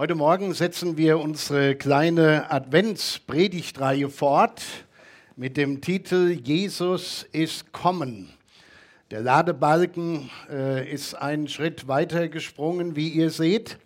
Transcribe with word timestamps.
Heute 0.00 0.14
Morgen 0.14 0.54
setzen 0.54 0.96
wir 0.96 1.18
unsere 1.18 1.76
kleine 1.76 2.50
Adventspredigtreihe 2.50 4.08
fort 4.08 4.62
mit 5.36 5.58
dem 5.58 5.82
Titel 5.82 6.30
Jesus 6.42 7.26
ist 7.32 7.70
kommen. 7.72 8.30
Der 9.10 9.20
Ladebalken 9.20 10.30
äh, 10.50 10.90
ist 10.90 11.12
einen 11.12 11.48
Schritt 11.48 11.86
weiter 11.86 12.28
gesprungen, 12.28 12.96
wie 12.96 13.10
ihr 13.10 13.28
seht. 13.28 13.76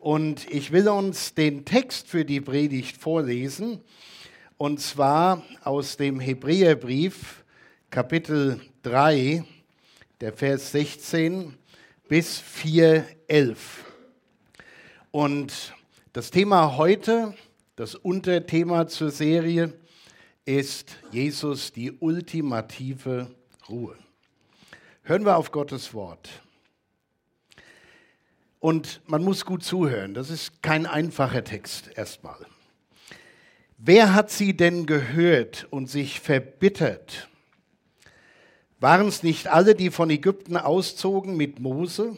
Und 0.00 0.52
ich 0.52 0.72
will 0.72 0.88
uns 0.88 1.34
den 1.34 1.64
Text 1.64 2.08
für 2.08 2.24
die 2.24 2.40
Predigt 2.40 2.96
vorlesen, 2.96 3.82
und 4.58 4.80
zwar 4.80 5.44
aus 5.62 5.96
dem 5.96 6.18
Hebräerbrief, 6.18 7.44
Kapitel 7.88 8.60
3, 8.82 9.44
der 10.20 10.32
Vers 10.32 10.72
16 10.72 11.54
bis 12.08 12.40
4, 12.40 13.04
11. 13.28 13.91
Und 15.12 15.74
das 16.14 16.30
Thema 16.30 16.78
heute, 16.78 17.34
das 17.76 17.94
Unterthema 17.94 18.88
zur 18.88 19.10
Serie, 19.10 19.74
ist 20.46 20.96
Jesus 21.10 21.70
die 21.70 21.92
ultimative 21.92 23.30
Ruhe. 23.68 23.94
Hören 25.02 25.26
wir 25.26 25.36
auf 25.36 25.52
Gottes 25.52 25.92
Wort. 25.92 26.30
Und 28.58 29.02
man 29.04 29.22
muss 29.22 29.44
gut 29.44 29.62
zuhören, 29.62 30.14
das 30.14 30.30
ist 30.30 30.62
kein 30.62 30.86
einfacher 30.86 31.44
Text 31.44 31.90
erstmal. 31.94 32.46
Wer 33.76 34.14
hat 34.14 34.30
sie 34.30 34.56
denn 34.56 34.86
gehört 34.86 35.66
und 35.68 35.90
sich 35.90 36.20
verbittert? 36.20 37.28
Waren 38.80 39.08
es 39.08 39.22
nicht 39.22 39.48
alle, 39.48 39.74
die 39.74 39.90
von 39.90 40.08
Ägypten 40.08 40.56
auszogen 40.56 41.36
mit 41.36 41.60
Mose? 41.60 42.16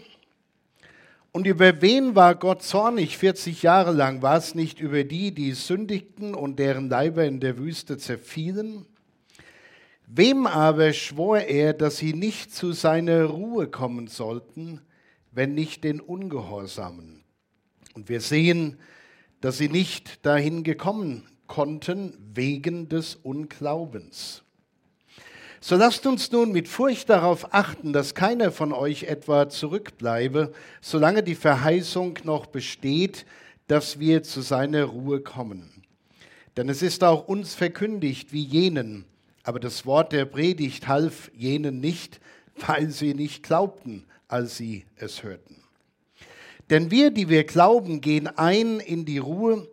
Und 1.37 1.48
über 1.48 1.83
wen 1.83 2.15
war 2.15 2.37
Gott 2.37 2.62
zornig 2.62 3.19
40 3.19 3.65
Jahre 3.65 3.91
lang? 3.91 4.23
War 4.23 4.37
es 4.37 4.55
nicht 4.55 4.79
über 4.79 5.02
die, 5.02 5.34
die 5.34 5.50
sündigten 5.50 6.33
und 6.33 6.61
deren 6.61 6.89
Leiber 6.89 7.25
in 7.25 7.41
der 7.41 7.59
Wüste 7.59 7.98
zerfielen? 7.98 8.86
Wem 10.06 10.47
aber 10.47 10.92
schwor 10.92 11.41
er, 11.41 11.72
dass 11.72 11.97
sie 11.97 12.12
nicht 12.12 12.55
zu 12.55 12.70
seiner 12.70 13.25
Ruhe 13.25 13.67
kommen 13.67 14.06
sollten, 14.06 14.81
wenn 15.33 15.55
nicht 15.55 15.83
den 15.83 15.98
Ungehorsamen? 15.98 17.25
Und 17.94 18.09
wir 18.09 18.20
sehen, 18.20 18.78
dass 19.41 19.59
sie 19.59 19.69
nicht 19.69 20.25
dahin 20.25 20.62
gekommen 20.62 21.25
konnten 21.48 22.16
wegen 22.33 22.89
des 22.89 23.16
Unglaubens. 23.16 24.44
So 25.67 25.77
lasst 25.77 26.05
uns 26.05 26.31
nun 26.31 26.53
mit 26.53 26.69
Furcht 26.69 27.09
darauf 27.09 27.55
achten, 27.55 27.95
dass 27.95 28.15
keiner 28.15 28.53
von 28.53 28.75
euch 28.75 29.05
etwa 29.05 29.48
zurückbleibe, 29.48 30.53
solange 30.83 31.23
die 31.23 31.34
Verheißung 31.34 32.19
noch 32.25 32.45
besteht, 32.45 33.25
dass 33.67 33.98
wir 33.98 34.23
zu 34.23 34.43
seiner 34.43 34.84
Ruhe 34.84 35.21
kommen. 35.21 35.83
Denn 36.59 36.69
es 36.69 36.83
ist 36.83 37.03
auch 37.03 37.29
uns 37.29 37.55
verkündigt 37.55 38.31
wie 38.31 38.43
jenen, 38.43 39.06
aber 39.43 39.59
das 39.59 39.87
Wort 39.87 40.12
der 40.12 40.27
Predigt 40.27 40.87
half 40.87 41.31
jenen 41.34 41.81
nicht, 41.81 42.21
weil 42.67 42.91
sie 42.91 43.15
nicht 43.15 43.43
glaubten, 43.43 44.05
als 44.28 44.59
sie 44.59 44.84
es 44.97 45.23
hörten. 45.23 45.56
Denn 46.69 46.91
wir, 46.91 47.11
die 47.11 47.31
wir 47.31 47.45
glauben, 47.45 48.03
gehen 48.03 48.27
ein 48.27 48.81
in 48.81 49.06
die 49.06 49.17
Ruhe, 49.17 49.67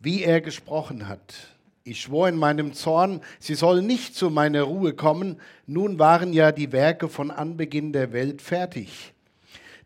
wie 0.00 0.24
er 0.24 0.40
gesprochen 0.40 1.06
hat. 1.06 1.55
Ich 1.88 2.00
schwor 2.00 2.28
in 2.28 2.34
meinem 2.34 2.72
Zorn, 2.72 3.20
sie 3.38 3.54
sollen 3.54 3.86
nicht 3.86 4.16
zu 4.16 4.28
meiner 4.28 4.62
Ruhe 4.62 4.92
kommen. 4.92 5.36
Nun 5.68 6.00
waren 6.00 6.32
ja 6.32 6.50
die 6.50 6.72
Werke 6.72 7.08
von 7.08 7.30
Anbeginn 7.30 7.92
der 7.92 8.12
Welt 8.12 8.42
fertig. 8.42 9.14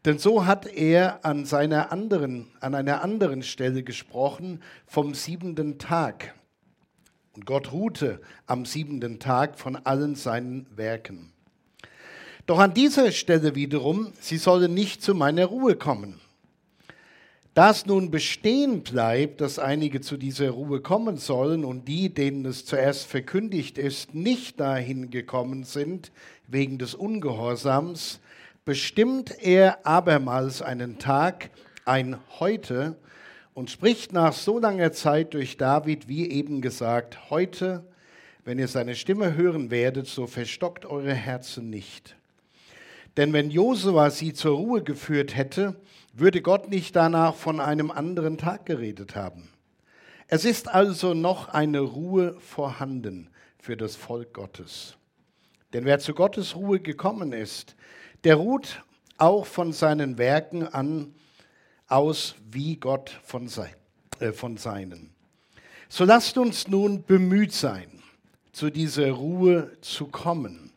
Denn 0.06 0.18
so 0.18 0.46
hat 0.46 0.64
er 0.64 1.26
an, 1.26 1.44
seiner 1.44 1.92
anderen, 1.92 2.46
an 2.60 2.74
einer 2.74 3.02
anderen 3.02 3.42
Stelle 3.42 3.82
gesprochen 3.82 4.62
vom 4.86 5.12
siebenten 5.12 5.76
Tag. 5.76 6.34
Und 7.34 7.44
Gott 7.44 7.70
ruhte 7.70 8.22
am 8.46 8.64
siebenten 8.64 9.18
Tag 9.18 9.58
von 9.58 9.76
allen 9.76 10.14
seinen 10.14 10.66
Werken. 10.74 11.34
Doch 12.46 12.60
an 12.60 12.72
dieser 12.72 13.12
Stelle 13.12 13.54
wiederum, 13.54 14.14
sie 14.20 14.38
sollen 14.38 14.72
nicht 14.72 15.02
zu 15.02 15.14
meiner 15.14 15.44
Ruhe 15.44 15.76
kommen. 15.76 16.18
Da 17.54 17.70
es 17.70 17.84
nun 17.84 18.12
bestehen 18.12 18.82
bleibt, 18.82 19.40
dass 19.40 19.58
einige 19.58 20.00
zu 20.00 20.16
dieser 20.16 20.50
Ruhe 20.50 20.80
kommen 20.80 21.16
sollen 21.16 21.64
und 21.64 21.88
die, 21.88 22.14
denen 22.14 22.46
es 22.46 22.64
zuerst 22.64 23.06
verkündigt 23.06 23.76
ist, 23.76 24.14
nicht 24.14 24.60
dahin 24.60 25.10
gekommen 25.10 25.64
sind 25.64 26.12
wegen 26.46 26.78
des 26.78 26.94
Ungehorsams, 26.94 28.20
bestimmt 28.64 29.36
er 29.42 29.84
abermals 29.84 30.62
einen 30.62 30.98
Tag, 30.98 31.50
ein 31.84 32.18
Heute, 32.38 32.96
und 33.52 33.68
spricht 33.68 34.12
nach 34.12 34.32
so 34.32 34.60
langer 34.60 34.92
Zeit 34.92 35.34
durch 35.34 35.56
David, 35.56 36.06
wie 36.06 36.30
eben 36.30 36.60
gesagt, 36.60 37.30
heute, 37.30 37.84
wenn 38.44 38.60
ihr 38.60 38.68
seine 38.68 38.94
Stimme 38.94 39.34
hören 39.34 39.72
werdet, 39.72 40.06
so 40.06 40.28
verstockt 40.28 40.86
eure 40.86 41.14
Herzen 41.14 41.68
nicht. 41.68 42.16
Denn 43.16 43.32
wenn 43.32 43.50
Josua 43.50 44.10
sie 44.10 44.32
zur 44.32 44.56
Ruhe 44.56 44.82
geführt 44.82 45.36
hätte, 45.36 45.80
würde 46.12 46.42
Gott 46.42 46.70
nicht 46.70 46.94
danach 46.96 47.34
von 47.34 47.60
einem 47.60 47.90
anderen 47.90 48.38
Tag 48.38 48.66
geredet 48.66 49.16
haben. 49.16 49.50
Es 50.28 50.44
ist 50.44 50.68
also 50.68 51.14
noch 51.14 51.48
eine 51.48 51.80
Ruhe 51.80 52.36
vorhanden 52.40 53.30
für 53.58 53.76
das 53.76 53.96
Volk 53.96 54.32
Gottes. 54.32 54.96
Denn 55.72 55.84
wer 55.84 55.98
zu 55.98 56.14
Gottes 56.14 56.56
Ruhe 56.56 56.80
gekommen 56.80 57.32
ist, 57.32 57.76
der 58.24 58.36
ruht 58.36 58.84
auch 59.18 59.46
von 59.46 59.72
seinen 59.72 60.18
Werken 60.18 60.66
an 60.66 61.14
aus 61.86 62.36
wie 62.50 62.76
Gott 62.76 63.20
von, 63.22 63.48
sein, 63.48 63.74
äh, 64.20 64.32
von 64.32 64.56
seinen. 64.56 65.14
So 65.88 66.04
lasst 66.04 66.38
uns 66.38 66.68
nun 66.68 67.02
bemüht 67.02 67.52
sein, 67.52 68.02
zu 68.52 68.70
dieser 68.70 69.10
Ruhe 69.10 69.76
zu 69.80 70.06
kommen, 70.06 70.69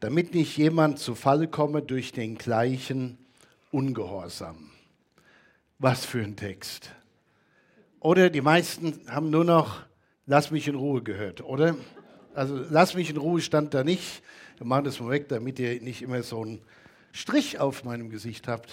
damit 0.00 0.34
nicht 0.34 0.56
jemand 0.56 0.98
zu 0.98 1.14
Fall 1.14 1.48
komme 1.48 1.82
durch 1.82 2.12
den 2.12 2.38
gleichen 2.38 3.18
Ungehorsam. 3.70 4.70
Was 5.78 6.04
für 6.04 6.22
ein 6.22 6.36
Text. 6.36 6.90
Oder 8.00 8.30
die 8.30 8.40
meisten 8.40 9.00
haben 9.08 9.30
nur 9.30 9.44
noch 9.44 9.82
Lass 10.30 10.50
mich 10.50 10.68
in 10.68 10.74
Ruhe 10.74 11.02
gehört, 11.02 11.42
oder? 11.42 11.74
Also 12.34 12.62
Lass 12.68 12.94
mich 12.94 13.08
in 13.08 13.16
Ruhe 13.16 13.40
stand 13.40 13.72
da 13.72 13.82
nicht. 13.82 14.22
Wir 14.58 14.66
machen 14.66 14.84
das 14.84 15.00
mal 15.00 15.10
weg, 15.10 15.28
damit 15.28 15.58
ihr 15.58 15.80
nicht 15.80 16.02
immer 16.02 16.22
so 16.22 16.42
einen 16.42 16.60
Strich 17.12 17.58
auf 17.58 17.84
meinem 17.84 18.10
Gesicht 18.10 18.46
habt. 18.46 18.70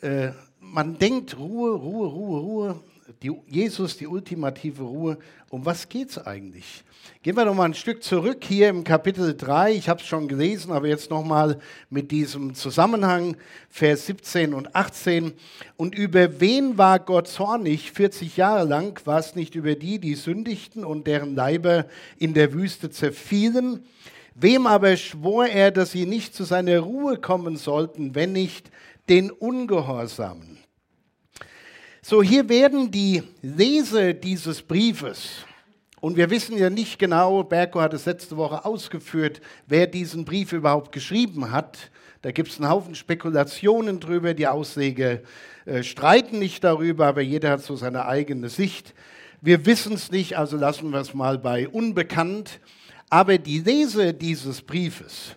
Äh, 0.00 0.30
man 0.60 0.98
denkt 0.98 1.36
Ruhe, 1.36 1.72
Ruhe, 1.72 2.08
Ruhe, 2.08 2.40
Ruhe 2.40 2.80
die, 3.22 3.32
Jesus, 3.46 3.96
die 3.96 4.06
ultimative 4.06 4.82
Ruhe. 4.82 5.18
Um 5.50 5.64
was 5.64 5.88
geht 5.88 6.10
es 6.10 6.18
eigentlich? 6.18 6.84
Gehen 7.22 7.36
wir 7.36 7.44
noch 7.44 7.54
mal 7.54 7.64
ein 7.64 7.74
Stück 7.74 8.02
zurück 8.02 8.44
hier 8.44 8.68
im 8.68 8.82
Kapitel 8.82 9.36
3. 9.36 9.72
Ich 9.72 9.88
habe 9.88 10.00
es 10.00 10.06
schon 10.06 10.26
gelesen, 10.26 10.72
aber 10.72 10.88
jetzt 10.88 11.10
noch 11.10 11.24
mal 11.24 11.58
mit 11.90 12.10
diesem 12.10 12.54
Zusammenhang, 12.54 13.36
Vers 13.68 14.06
17 14.06 14.54
und 14.54 14.74
18. 14.74 15.32
Und 15.76 15.94
über 15.94 16.40
wen 16.40 16.78
war 16.78 16.98
Gott 16.98 17.28
zornig 17.28 17.92
40 17.92 18.36
Jahre 18.36 18.64
lang? 18.64 19.00
War 19.06 19.18
es 19.18 19.34
nicht 19.34 19.54
über 19.54 19.74
die, 19.74 19.98
die 19.98 20.14
sündigten 20.14 20.84
und 20.84 21.06
deren 21.06 21.34
Leiber 21.34 21.86
in 22.18 22.34
der 22.34 22.52
Wüste 22.52 22.90
zerfielen? 22.90 23.84
Wem 24.34 24.66
aber 24.66 24.96
schwor 24.96 25.46
er, 25.46 25.70
dass 25.70 25.92
sie 25.92 26.06
nicht 26.06 26.34
zu 26.34 26.44
seiner 26.44 26.80
Ruhe 26.80 27.18
kommen 27.18 27.56
sollten, 27.56 28.14
wenn 28.14 28.32
nicht 28.32 28.70
den 29.08 29.30
Ungehorsamen? 29.30 30.53
So, 32.06 32.22
hier 32.22 32.46
werden 32.50 32.90
die 32.90 33.22
Leser 33.40 34.12
dieses 34.12 34.60
Briefes, 34.60 35.46
und 36.02 36.18
wir 36.18 36.28
wissen 36.28 36.58
ja 36.58 36.68
nicht 36.68 36.98
genau, 36.98 37.42
Berko 37.44 37.80
hat 37.80 37.94
es 37.94 38.04
letzte 38.04 38.36
Woche 38.36 38.62
ausgeführt, 38.66 39.40
wer 39.68 39.86
diesen 39.86 40.26
Brief 40.26 40.52
überhaupt 40.52 40.92
geschrieben 40.92 41.50
hat. 41.50 41.90
Da 42.20 42.30
gibt 42.30 42.50
es 42.50 42.60
einen 42.60 42.68
Haufen 42.68 42.94
Spekulationen 42.94 44.00
drüber, 44.00 44.34
die 44.34 44.46
Ausleger 44.46 45.20
äh, 45.64 45.82
streiten 45.82 46.38
nicht 46.40 46.62
darüber, 46.62 47.06
aber 47.06 47.22
jeder 47.22 47.52
hat 47.52 47.62
so 47.62 47.74
seine 47.74 48.04
eigene 48.04 48.50
Sicht. 48.50 48.92
Wir 49.40 49.64
wissen 49.64 49.94
es 49.94 50.10
nicht, 50.10 50.36
also 50.36 50.58
lassen 50.58 50.90
wir 50.90 51.00
es 51.00 51.14
mal 51.14 51.38
bei 51.38 51.66
unbekannt. 51.66 52.60
Aber 53.08 53.38
die 53.38 53.60
Leser 53.60 54.12
dieses 54.12 54.60
Briefes, 54.60 55.36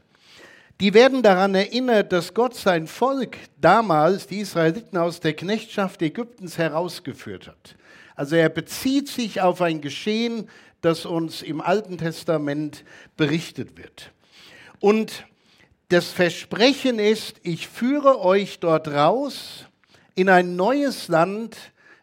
die 0.79 0.93
werden 0.93 1.23
daran 1.23 1.55
erinnert, 1.55 2.11
dass 2.11 2.33
Gott 2.33 2.55
sein 2.55 2.87
Volk 2.87 3.37
damals, 3.59 4.27
die 4.27 4.39
Israeliten 4.39 4.97
aus 4.97 5.19
der 5.19 5.33
Knechtschaft 5.33 6.01
Ägyptens 6.01 6.57
herausgeführt 6.57 7.47
hat. 7.47 7.75
Also 8.15 8.35
er 8.35 8.49
bezieht 8.49 9.07
sich 9.07 9.41
auf 9.41 9.61
ein 9.61 9.81
Geschehen, 9.81 10.49
das 10.81 11.05
uns 11.05 11.41
im 11.41 11.61
Alten 11.61 11.97
Testament 11.97 12.83
berichtet 13.15 13.77
wird. 13.77 14.11
Und 14.79 15.25
das 15.89 16.09
Versprechen 16.09 16.99
ist, 16.99 17.37
ich 17.43 17.67
führe 17.67 18.19
euch 18.19 18.59
dort 18.59 18.87
raus 18.87 19.65
in 20.15 20.29
ein 20.29 20.55
neues 20.55 21.07
Land, 21.07 21.55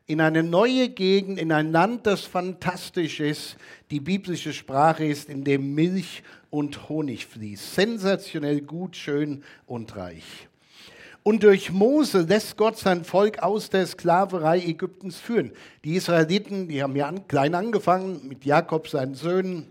in 0.06 0.20
eine 0.20 0.42
neue 0.42 0.90
Gegend, 0.90 1.38
in 1.38 1.50
ein 1.50 1.72
Land, 1.72 2.06
das 2.06 2.22
fantastisch 2.22 3.20
ist. 3.20 3.56
Die 3.90 4.00
biblische 4.00 4.52
Sprache 4.52 5.04
ist, 5.04 5.28
in 5.28 5.44
dem 5.44 5.74
Milch 5.74 6.22
und 6.50 6.88
Honig 6.88 7.26
fließt. 7.26 7.74
Sensationell 7.74 8.60
gut, 8.60 8.96
schön 8.96 9.42
und 9.66 9.96
reich. 9.96 10.48
Und 11.22 11.42
durch 11.42 11.72
Mose 11.72 12.20
lässt 12.20 12.58
Gott 12.58 12.76
sein 12.76 13.02
Volk 13.02 13.38
aus 13.38 13.70
der 13.70 13.86
Sklaverei 13.86 14.58
Ägyptens 14.58 15.18
führen. 15.18 15.52
Die 15.82 15.94
Israeliten, 15.94 16.68
die 16.68 16.82
haben 16.82 16.96
ja 16.96 17.10
klein 17.28 17.54
angefangen 17.54 18.28
mit 18.28 18.44
Jakob, 18.44 18.88
seinen 18.88 19.14
Söhnen, 19.14 19.66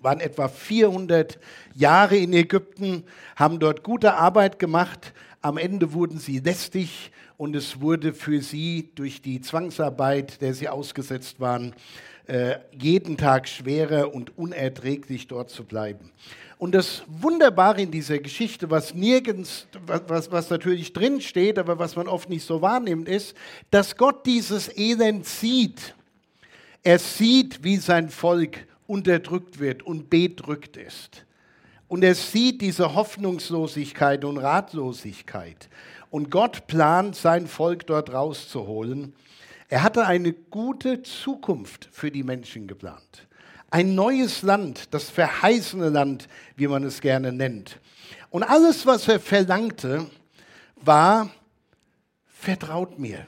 waren 0.00 0.18
etwa 0.18 0.48
400 0.48 1.38
Jahre 1.74 2.16
in 2.16 2.32
Ägypten, 2.32 3.04
haben 3.36 3.60
dort 3.60 3.84
gute 3.84 4.14
Arbeit 4.14 4.58
gemacht. 4.58 5.12
Am 5.42 5.58
Ende 5.58 5.92
wurden 5.92 6.18
sie 6.18 6.40
lästig 6.40 7.12
und 7.40 7.56
es 7.56 7.80
wurde 7.80 8.12
für 8.12 8.42
sie 8.42 8.90
durch 8.94 9.22
die 9.22 9.40
Zwangsarbeit, 9.40 10.42
der 10.42 10.52
sie 10.52 10.68
ausgesetzt 10.68 11.40
waren, 11.40 11.74
äh, 12.26 12.56
jeden 12.78 13.16
Tag 13.16 13.48
schwerer 13.48 14.12
und 14.12 14.36
unerträglich 14.36 15.26
dort 15.26 15.48
zu 15.48 15.64
bleiben. 15.64 16.10
Und 16.58 16.74
das 16.74 17.02
Wunderbare 17.08 17.80
in 17.80 17.90
dieser 17.90 18.18
Geschichte, 18.18 18.70
was 18.70 18.94
nirgends, 18.94 19.66
was, 19.86 20.30
was 20.30 20.50
natürlich 20.50 20.92
drin 20.92 21.22
steht, 21.22 21.58
aber 21.58 21.78
was 21.78 21.96
man 21.96 22.08
oft 22.08 22.28
nicht 22.28 22.44
so 22.44 22.60
wahrnimmt, 22.60 23.08
ist, 23.08 23.34
dass 23.70 23.96
Gott 23.96 24.26
dieses 24.26 24.76
Elend 24.76 25.24
sieht. 25.24 25.94
Er 26.82 26.98
sieht, 26.98 27.64
wie 27.64 27.78
sein 27.78 28.10
Volk 28.10 28.66
unterdrückt 28.86 29.58
wird 29.58 29.82
und 29.82 30.10
bedrückt 30.10 30.76
ist. 30.76 31.24
Und 31.88 32.04
er 32.04 32.14
sieht 32.14 32.60
diese 32.60 32.94
Hoffnungslosigkeit 32.94 34.26
und 34.26 34.36
Ratlosigkeit. 34.36 35.70
Und 36.10 36.30
Gott 36.30 36.66
plant, 36.66 37.14
sein 37.14 37.46
Volk 37.46 37.86
dort 37.86 38.12
rauszuholen. 38.12 39.14
Er 39.68 39.84
hatte 39.84 40.06
eine 40.06 40.32
gute 40.32 41.02
Zukunft 41.02 41.88
für 41.92 42.10
die 42.10 42.24
Menschen 42.24 42.66
geplant. 42.66 43.28
Ein 43.70 43.94
neues 43.94 44.42
Land, 44.42 44.92
das 44.92 45.08
verheißene 45.08 45.88
Land, 45.88 46.28
wie 46.56 46.66
man 46.66 46.82
es 46.82 47.00
gerne 47.00 47.32
nennt. 47.32 47.78
Und 48.30 48.42
alles, 48.42 48.84
was 48.84 49.06
er 49.06 49.20
verlangte, 49.20 50.10
war, 50.76 51.30
vertraut 52.26 52.98
mir. 52.98 53.26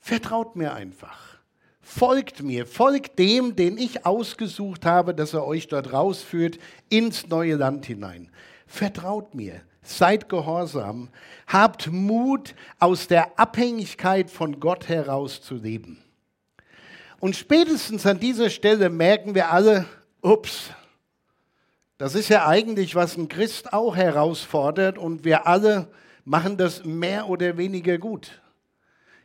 Vertraut 0.00 0.56
mir 0.56 0.72
einfach. 0.72 1.38
Folgt 1.80 2.42
mir, 2.42 2.66
folgt 2.66 3.18
dem, 3.18 3.54
den 3.56 3.78
ich 3.78 4.04
ausgesucht 4.04 4.84
habe, 4.84 5.14
dass 5.14 5.32
er 5.32 5.46
euch 5.46 5.68
dort 5.68 5.92
rausführt 5.92 6.58
ins 6.88 7.28
neue 7.28 7.54
Land 7.54 7.86
hinein. 7.86 8.30
Vertraut 8.66 9.34
mir, 9.34 9.62
seid 9.88 10.28
gehorsam, 10.28 11.08
habt 11.46 11.90
Mut, 11.90 12.54
aus 12.78 13.08
der 13.08 13.38
Abhängigkeit 13.38 14.30
von 14.30 14.60
Gott 14.60 14.88
heraus 14.88 15.40
zu 15.40 15.54
leben. 15.56 16.02
Und 17.20 17.34
spätestens 17.34 18.06
an 18.06 18.20
dieser 18.20 18.50
Stelle 18.50 18.90
merken 18.90 19.34
wir 19.34 19.50
alle, 19.50 19.86
ups, 20.22 20.70
das 21.96 22.14
ist 22.14 22.28
ja 22.28 22.46
eigentlich, 22.46 22.94
was 22.94 23.16
ein 23.16 23.28
Christ 23.28 23.72
auch 23.72 23.96
herausfordert 23.96 24.98
und 24.98 25.24
wir 25.24 25.46
alle 25.46 25.88
machen 26.24 26.56
das 26.56 26.84
mehr 26.84 27.28
oder 27.28 27.56
weniger 27.56 27.98
gut. 27.98 28.40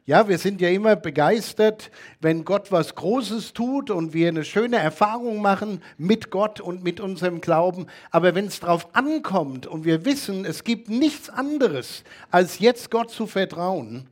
Ja, 0.06 0.28
wir 0.28 0.38
sind 0.38 0.60
ja 0.60 0.68
immer 0.68 0.98
begeistert, 0.98 1.90
wenn 2.20 2.44
Gott 2.44 2.74
was 2.74 2.94
Großes 2.94 3.54
tut 3.54 3.90
und 3.90 4.14
wir 4.14 4.28
eine 4.28 4.44
schöne 4.44 4.76
Erfahrung 4.76 5.42
machen 5.42 5.82
mit 5.98 6.30
Gott 6.30 6.60
und 6.60 6.84
mit 6.84 7.00
unserem 7.00 7.40
Glauben. 7.40 7.88
Aber 8.12 8.36
wenn 8.36 8.48
es 8.48 8.60
darauf 8.60 8.94
ankommt 8.94 9.66
und 9.66 9.86
wir 9.86 10.04
wissen, 10.04 10.44
es 10.44 10.66
gibt 10.66 10.90
nichts 10.90 11.30
anderes, 11.30 12.04
als 12.32 12.60
jetzt 12.60 12.92
Gott 12.92 13.12
zu 13.12 13.28
vertrauen, 13.28 14.10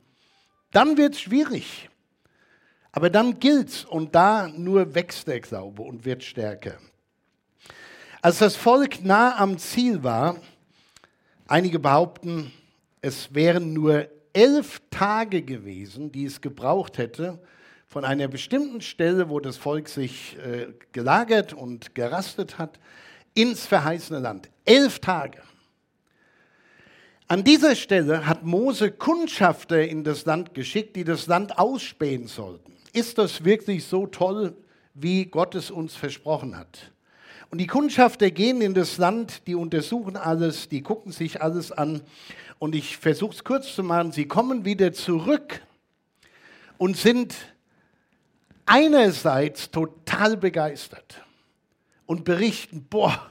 dann 0.71 0.95
wird 0.95 1.15
es 1.15 1.19
schwierig. 1.19 1.89
Aber 2.93 3.09
dann 3.09 3.39
gilt's 3.39 3.83
und 3.83 4.15
da 4.15 4.47
nur 4.47 4.95
wächst 4.95 5.27
der 5.27 5.41
Glaube 5.41 5.81
und 5.81 6.05
wird 6.05 6.23
stärker. 6.23 6.77
Als 8.21 8.38
das 8.38 8.55
Volk 8.55 9.03
nah 9.03 9.38
am 9.38 9.57
Ziel 9.57 10.03
war, 10.03 10.38
einige 11.47 11.79
behaupten, 11.79 12.53
es 13.01 13.33
wären 13.33 13.73
nur 13.73 14.07
elf 14.33 14.81
Tage 14.89 15.41
gewesen, 15.41 16.11
die 16.11 16.25
es 16.25 16.41
gebraucht 16.41 16.97
hätte, 16.97 17.39
von 17.87 18.05
einer 18.05 18.27
bestimmten 18.27 18.81
Stelle, 18.81 19.29
wo 19.29 19.39
das 19.39 19.57
Volk 19.57 19.89
sich 19.89 20.37
äh, 20.37 20.67
gelagert 20.91 21.53
und 21.53 21.93
gerastet 21.93 22.57
hat, 22.57 22.79
ins 23.33 23.65
verheißene 23.65 24.19
Land. 24.19 24.49
Elf 24.65 24.99
Tage. 24.99 25.41
An 27.27 27.43
dieser 27.43 27.75
Stelle 27.75 28.25
hat 28.25 28.43
Mose 28.43 28.91
Kundschafter 28.91 29.87
in 29.87 30.03
das 30.03 30.25
Land 30.25 30.53
geschickt, 30.53 30.95
die 30.95 31.03
das 31.03 31.27
Land 31.27 31.57
ausspähen 31.57 32.27
sollten 32.27 32.71
ist 32.93 33.17
das 33.17 33.43
wirklich 33.43 33.85
so 33.85 34.07
toll, 34.07 34.55
wie 34.93 35.25
Gott 35.25 35.55
es 35.55 35.71
uns 35.71 35.95
versprochen 35.95 36.57
hat? 36.57 36.91
Und 37.51 37.57
die 37.57 37.68
Kundschafter 37.68 38.31
gehen 38.31 38.62
in 38.62 38.74
das 38.74 38.98
Land, 38.98 39.45
die 39.45 39.56
untersuchen 39.56 40.15
alles, 40.15 40.69
die 40.69 40.81
gucken 40.81 41.12
sich 41.12 41.42
alles 41.42 41.74
an. 41.74 42.01
Und 42.59 42.75
ich 42.75 42.95
versuche 42.95 43.36
es 43.36 43.44
kurz 43.44 43.75
zu 43.75 43.83
machen, 43.83 44.13
sie 44.13 44.25
kommen 44.25 44.63
wieder 44.63 44.94
zurück 44.94 45.62
und 46.77 46.95
sind 46.95 47.36
einerseits 48.65 49.69
total 49.69 50.38
begeistert 50.38 51.25
und 52.06 52.24
berichten, 52.24 52.88
boah, 52.89 53.30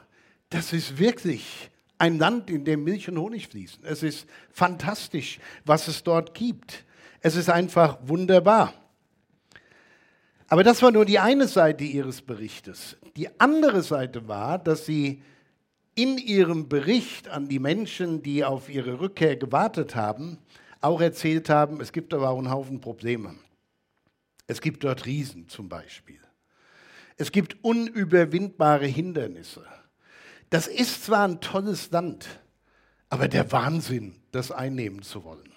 das 0.51 0.75
ist 0.75 0.99
wirklich 0.99 1.71
ein 1.97 2.19
Land, 2.19 2.51
in 2.51 2.67
dem 2.67 2.85
Milch 2.85 3.09
und 3.09 3.19
Honig 3.19 3.49
fließen. 3.49 3.85
Es 3.85 4.03
ist 4.03 4.27
fantastisch, 4.53 5.39
was 5.65 5.89
es 5.89 6.03
dort 6.03 6.35
gibt. 6.35 6.85
Es 7.23 7.37
ist 7.37 7.49
einfach 7.49 7.99
wunderbar. 8.03 8.75
Aber 10.49 10.63
das 10.63 10.83
war 10.83 10.91
nur 10.91 11.07
die 11.07 11.19
eine 11.19 11.49
Seite 11.49 11.85
ihres 11.85 12.21
Berichtes. 12.21 12.97
Die 13.17 13.41
andere 13.41 13.83
Seite 13.83 14.29
war, 14.29 14.59
dass 14.59 14.87
sie 14.87 15.23
in 15.95 16.19
ihrem 16.19 16.69
Bericht 16.69 17.29
an 17.29 17.49
die 17.49 17.59
Menschen, 17.59 18.23
die 18.23 18.45
auf 18.45 18.69
ihre 18.69 19.01
Rückkehr 19.01 19.37
gewartet 19.37 19.95
haben, 19.95 20.39
auch 20.81 21.01
erzählt 21.01 21.49
haben, 21.51 21.81
es 21.81 21.93
gibt 21.93 22.15
aber 22.15 22.31
auch 22.31 22.39
einen 22.39 22.51
Haufen 22.51 22.81
Probleme. 22.81 23.35
Es 24.47 24.61
gibt 24.61 24.83
dort 24.83 25.07
Riesen 25.07 25.49
zum 25.49 25.69
Beispiel. 25.69 26.19
Es 27.17 27.33
gibt 27.33 27.63
unüberwindbare 27.63 28.87
Hindernisse. 28.87 29.65
Das 30.49 30.67
ist 30.67 31.05
zwar 31.05 31.29
ein 31.29 31.41
tolles 31.41 31.91
Land, 31.91 32.41
aber 33.09 33.29
der 33.29 33.53
Wahnsinn, 33.53 34.15
das 34.33 34.51
einnehmen 34.51 35.03
zu 35.03 35.23
wollen. 35.23 35.53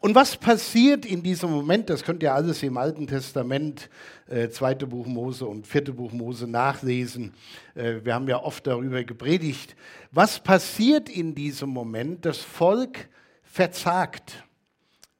Und 0.00 0.14
was 0.14 0.36
passiert 0.36 1.06
in 1.06 1.22
diesem 1.22 1.50
Moment? 1.50 1.88
Das 1.88 2.02
könnt 2.02 2.22
ihr 2.22 2.34
alles 2.34 2.62
im 2.62 2.76
Alten 2.76 3.06
Testament, 3.06 3.88
äh, 4.28 4.48
zweite 4.48 4.86
Buch 4.86 5.06
Mose 5.06 5.46
und 5.46 5.66
vierte 5.66 5.92
Buch 5.92 6.12
Mose 6.12 6.46
nachlesen. 6.46 7.32
Äh, 7.74 8.04
wir 8.04 8.14
haben 8.14 8.28
ja 8.28 8.42
oft 8.42 8.66
darüber 8.66 9.02
gepredigt. 9.04 9.76
Was 10.10 10.38
passiert 10.40 11.08
in 11.08 11.34
diesem 11.34 11.70
Moment? 11.70 12.24
Das 12.24 12.38
Volk 12.38 13.08
verzagt, 13.42 14.44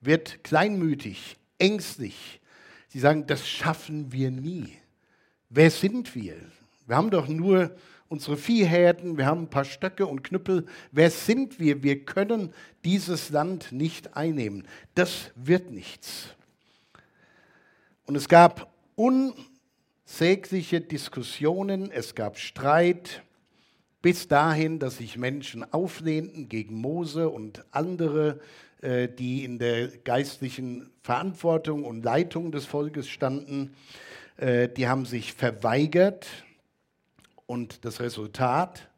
wird 0.00 0.44
kleinmütig, 0.44 1.37
ängstlich. 1.59 2.40
Sie 2.88 3.00
sagen, 3.00 3.26
das 3.26 3.49
schaffen 3.49 4.12
wir 4.12 4.31
nie. 4.31 4.73
Wer 5.49 5.71
sind 5.71 6.14
wir? 6.14 6.37
Wir 6.87 6.97
haben 6.97 7.11
doch 7.11 7.28
nur 7.28 7.75
unsere 8.08 8.37
Viehherden, 8.37 9.16
wir 9.16 9.26
haben 9.26 9.42
ein 9.42 9.50
paar 9.50 9.64
Stöcke 9.64 10.06
und 10.06 10.23
Knüppel. 10.23 10.66
Wer 10.92 11.11
sind 11.11 11.58
wir? 11.58 11.82
Wir 11.82 12.04
können 12.04 12.52
dieses 12.84 13.30
Land 13.30 13.73
nicht 13.73 14.16
einnehmen. 14.16 14.66
Das 14.94 15.30
wird 15.34 15.70
nichts. 15.70 16.34
Und 18.06 18.16
es 18.16 18.28
gab 18.28 18.73
unsägliche 18.96 20.80
Diskussionen, 20.80 21.90
es 21.90 22.14
gab 22.14 22.38
Streit, 22.38 23.23
bis 24.02 24.28
dahin, 24.28 24.78
dass 24.78 24.99
sich 24.99 25.16
Menschen 25.16 25.73
auflehnten 25.73 26.50
gegen 26.50 26.75
Mose 26.75 27.30
und 27.30 27.64
andere, 27.70 28.38
äh, 28.82 29.08
die 29.08 29.44
in 29.44 29.58
der 29.58 29.88
geistlichen 29.88 30.90
Verantwortung 31.00 31.84
und 31.84 32.04
Leitung 32.04 32.52
des 32.52 32.66
Volkes 32.66 33.08
standen. 33.08 33.75
Äh, 34.37 34.68
die 34.68 34.88
haben 34.88 35.06
sich 35.06 35.32
verweigert, 35.32 36.26
und 37.46 37.84
das 37.84 38.00
Resultat 38.00 38.88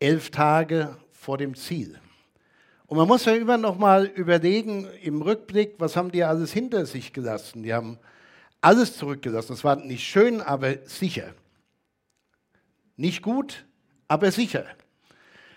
elf 0.00 0.30
Tage 0.30 0.96
vor 1.10 1.38
dem 1.38 1.54
Ziel. 1.54 2.00
Und 2.86 2.96
man 2.96 3.08
muss 3.08 3.24
ja 3.26 3.34
immer 3.34 3.58
noch 3.58 3.76
mal 3.76 4.06
überlegen 4.06 4.88
im 5.02 5.20
Rückblick, 5.20 5.74
was 5.78 5.96
haben 5.96 6.10
die 6.10 6.24
alles 6.24 6.52
hinter 6.52 6.86
sich 6.86 7.12
gelassen? 7.12 7.62
Die 7.62 7.74
haben 7.74 7.98
alles 8.60 8.96
zurückgelassen. 8.96 9.52
Es 9.52 9.64
war 9.64 9.76
nicht 9.76 10.06
schön, 10.06 10.40
aber 10.40 10.78
sicher. 10.86 11.34
Nicht 12.96 13.22
gut, 13.22 13.66
aber 14.08 14.30
sicher. 14.32 14.64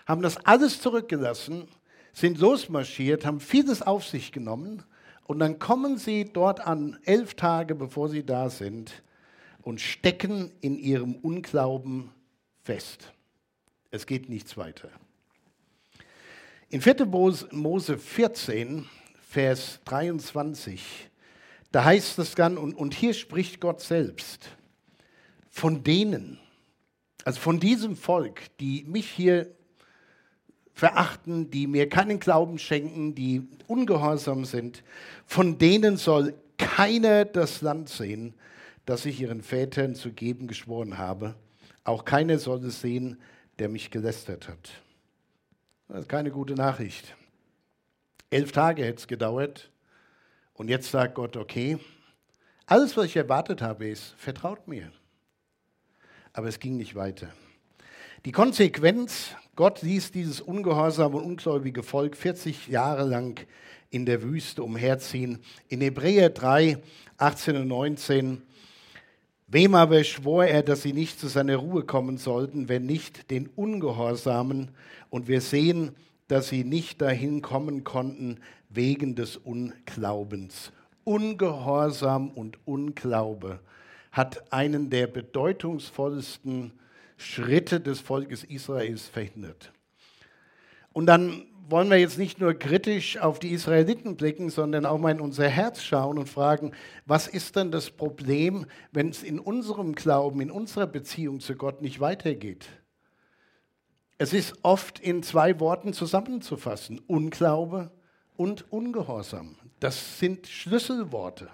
Haben 0.06 0.22
das 0.22 0.36
alles 0.44 0.80
zurückgelassen, 0.80 1.68
sind 2.12 2.38
losmarschiert, 2.38 3.24
haben 3.24 3.40
vieles 3.40 3.82
auf 3.82 4.06
sich 4.06 4.32
genommen 4.32 4.82
und 5.24 5.38
dann 5.38 5.58
kommen 5.58 5.96
sie 5.96 6.24
dort 6.30 6.60
an, 6.60 6.98
elf 7.04 7.34
Tage 7.34 7.74
bevor 7.74 8.08
sie 8.08 8.24
da 8.24 8.50
sind, 8.50 9.02
und 9.62 9.80
stecken 9.80 10.52
in 10.60 10.78
ihrem 10.78 11.14
Unglauben 11.14 12.10
fest. 12.62 13.12
Es 13.90 14.06
geht 14.06 14.28
nichts 14.28 14.56
weiter. 14.56 14.88
In 16.68 16.80
4. 16.80 17.06
Mose 17.06 17.98
14, 17.98 18.86
Vers 19.28 19.80
23, 19.84 21.10
da 21.70 21.84
heißt 21.84 22.18
es 22.18 22.34
dann, 22.34 22.58
und, 22.58 22.74
und 22.74 22.94
hier 22.94 23.14
spricht 23.14 23.60
Gott 23.60 23.80
selbst, 23.80 24.48
von 25.50 25.84
denen, 25.84 26.38
also 27.24 27.40
von 27.40 27.60
diesem 27.60 27.96
Volk, 27.96 28.56
die 28.58 28.84
mich 28.84 29.10
hier 29.10 29.54
verachten, 30.74 31.50
die 31.50 31.66
mir 31.66 31.88
keinen 31.88 32.18
Glauben 32.18 32.58
schenken, 32.58 33.14
die 33.14 33.46
ungehorsam 33.68 34.44
sind, 34.44 34.82
von 35.26 35.58
denen 35.58 35.96
soll 35.96 36.34
keiner 36.56 37.24
das 37.24 37.60
Land 37.60 37.88
sehen, 37.88 38.34
das 38.86 39.06
ich 39.06 39.20
ihren 39.20 39.42
Vätern 39.42 39.94
zu 39.94 40.12
geben 40.12 40.46
geschworen 40.46 40.98
habe. 40.98 41.34
Auch 41.84 42.04
keiner 42.04 42.38
soll 42.38 42.64
es 42.64 42.80
sehen, 42.80 43.20
der 43.58 43.68
mich 43.68 43.90
gelästert 43.90 44.48
hat. 44.48 44.70
Das 45.88 46.02
ist 46.02 46.08
keine 46.08 46.30
gute 46.30 46.54
Nachricht. 46.54 47.14
Elf 48.30 48.52
Tage 48.52 48.84
hätte 48.84 48.98
es 48.98 49.06
gedauert 49.08 49.70
und 50.54 50.68
jetzt 50.68 50.90
sagt 50.90 51.14
Gott, 51.14 51.36
okay, 51.36 51.78
alles, 52.66 52.96
was 52.96 53.06
ich 53.06 53.16
erwartet 53.16 53.60
habe, 53.60 53.88
ist, 53.88 54.14
vertraut 54.16 54.66
mir. 54.68 54.90
Aber 56.32 56.48
es 56.48 56.58
ging 56.58 56.76
nicht 56.76 56.94
weiter. 56.94 57.28
Die 58.24 58.32
Konsequenz, 58.32 59.34
Gott 59.56 59.82
ließ 59.82 60.12
dieses 60.12 60.40
ungehorsame 60.40 61.16
und 61.16 61.24
ungläubige 61.24 61.82
Volk 61.82 62.16
40 62.16 62.68
Jahre 62.68 63.04
lang 63.04 63.44
in 63.90 64.06
der 64.06 64.22
Wüste 64.22 64.62
umherziehen. 64.62 65.40
In 65.68 65.80
Hebräer 65.80 66.30
3, 66.30 66.78
18 67.18 67.56
und 67.56 67.68
19 67.68 68.42
Wem 69.52 69.74
aber 69.74 70.02
schwor 70.02 70.46
er, 70.46 70.62
dass 70.62 70.80
sie 70.80 70.94
nicht 70.94 71.20
zu 71.20 71.28
seiner 71.28 71.56
Ruhe 71.56 71.84
kommen 71.84 72.16
sollten, 72.16 72.70
wenn 72.70 72.86
nicht 72.86 73.30
den 73.30 73.48
Ungehorsamen? 73.48 74.70
Und 75.10 75.28
wir 75.28 75.42
sehen, 75.42 75.90
dass 76.26 76.48
sie 76.48 76.64
nicht 76.64 77.02
dahin 77.02 77.42
kommen 77.42 77.84
konnten 77.84 78.38
wegen 78.70 79.14
des 79.14 79.36
Unglaubens. 79.36 80.72
Ungehorsam 81.04 82.30
und 82.30 82.56
Unglaube 82.64 83.60
hat 84.10 84.50
einen 84.54 84.88
der 84.88 85.06
bedeutungsvollsten 85.06 86.72
Schritte 87.18 87.78
des 87.78 88.00
Volkes 88.00 88.44
Israels 88.44 89.06
verhindert. 89.06 89.70
Und 90.94 91.04
dann 91.04 91.44
wollen 91.68 91.90
wir 91.90 91.98
jetzt 91.98 92.18
nicht 92.18 92.40
nur 92.40 92.54
kritisch 92.54 93.18
auf 93.18 93.38
die 93.38 93.50
Israeliten 93.50 94.16
blicken, 94.16 94.50
sondern 94.50 94.84
auch 94.84 94.98
mal 94.98 95.12
in 95.12 95.20
unser 95.20 95.48
Herz 95.48 95.82
schauen 95.82 96.18
und 96.18 96.28
fragen, 96.28 96.72
was 97.06 97.28
ist 97.28 97.56
denn 97.56 97.70
das 97.70 97.90
Problem, 97.90 98.66
wenn 98.90 99.08
es 99.08 99.22
in 99.22 99.38
unserem 99.38 99.94
Glauben, 99.94 100.40
in 100.40 100.50
unserer 100.50 100.86
Beziehung 100.86 101.40
zu 101.40 101.54
Gott 101.54 101.80
nicht 101.80 102.00
weitergeht? 102.00 102.66
Es 104.18 104.32
ist 104.32 104.54
oft 104.62 104.98
in 104.98 105.22
zwei 105.22 105.58
Worten 105.60 105.92
zusammenzufassen, 105.92 107.00
Unglaube 107.06 107.90
und 108.36 108.70
Ungehorsam. 108.70 109.56
Das 109.80 110.18
sind 110.18 110.46
Schlüsselworte, 110.46 111.48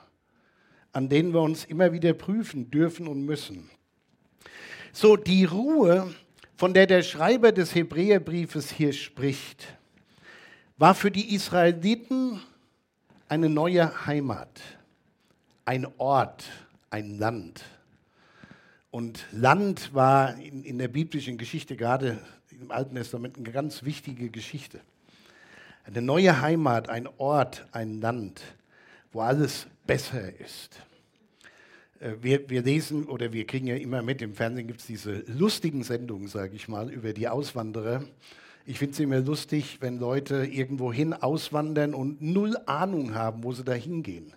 an 0.93 1.09
denen 1.09 1.33
wir 1.33 1.41
uns 1.41 1.65
immer 1.65 1.93
wieder 1.93 2.13
prüfen 2.13 2.71
dürfen 2.71 3.09
und 3.09 3.25
müssen. 3.25 3.71
So, 4.93 5.17
die 5.17 5.45
Ruhe, 5.45 6.13
von 6.57 6.75
der 6.75 6.87
der 6.87 7.03
Schreiber 7.03 7.53
des 7.53 7.75
Hebräerbriefes 7.75 8.71
hier 8.71 8.93
spricht, 8.93 9.78
war 10.79 10.95
für 10.95 11.11
die 11.11 11.35
Israeliten 11.35 12.41
eine 13.29 13.49
neue 13.49 14.07
Heimat, 14.07 14.61
ein 15.65 15.87
Ort, 15.99 16.45
ein 16.89 17.19
Land. 17.19 17.65
Und 18.91 19.27
Land 19.33 19.93
war 19.93 20.39
in, 20.39 20.65
in, 20.65 20.79
der 20.79 20.89
biblischen 20.89 21.37
Geschichte, 21.37 21.77
gerade 21.77 22.19
im 22.51 22.71
Alten 22.71 22.95
Testament, 22.95 23.37
eine 23.37 23.51
ganz 23.51 23.83
wichtige 23.83 24.31
Geschichte. 24.31 24.81
Eine 25.85 26.01
neue 26.01 26.41
Heimat, 26.41 26.89
ein 26.89 27.09
Ort, 27.19 27.67
ein 27.73 28.01
Land, 28.01 28.41
wo 29.13 29.21
alles 29.21 29.67
besser 29.87 30.33
ist. 30.39 30.81
Äh, 32.01 32.13
wir, 32.21 32.49
wir 32.49 32.63
lesen 32.63 33.05
oder 33.07 33.33
wir 33.33 33.47
kriegen 33.47 33.67
ja 33.67 33.77
immer 33.77 34.03
mit, 34.03 34.23
im 34.23 34.35
Fernsehen 34.35 34.69
gibt 34.69 34.81
es 34.81 34.87
diese 34.87 35.25
lustigen 35.27 35.83
Sendungen, 35.83 36.29
sage 36.29 36.55
ich 36.55 36.69
mal, 36.69 36.91
über 36.91 37.13
die 37.13 37.29
Auswanderer. 37.29 38.05
Ich 38.71 38.79
finde 38.79 38.93
es 38.93 39.01
immer 39.01 39.21
lustig, 39.21 39.79
wenn 39.81 39.99
Leute 39.99 40.45
irgendwohin 40.45 41.15
auswandern 41.15 41.95
und 41.95 42.21
null 42.21 42.55
Ahnung 42.67 43.15
haben, 43.15 43.43
wo 43.43 43.53
sie 43.53 43.65
da 43.65 43.73
hingehen. 43.73 44.35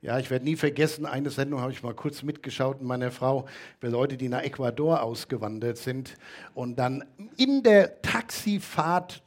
Ja, 0.00 0.18
ich 0.18 0.30
werde 0.30 0.46
nie 0.46 0.56
vergessen, 0.56 1.04
eine 1.04 1.28
Sendung 1.28 1.60
habe 1.60 1.72
ich 1.72 1.82
mal 1.82 1.92
kurz 1.92 2.22
mitgeschaut 2.22 2.78
mit 2.78 2.88
meiner 2.88 3.10
Frau, 3.10 3.46
für 3.78 3.88
Leute, 3.88 4.16
die 4.16 4.30
nach 4.30 4.40
Ecuador 4.40 5.02
ausgewandert 5.02 5.76
sind 5.76 6.14
und 6.54 6.78
dann 6.78 7.04
in 7.36 7.62
der 7.62 8.00
Taxifahrt 8.00 9.22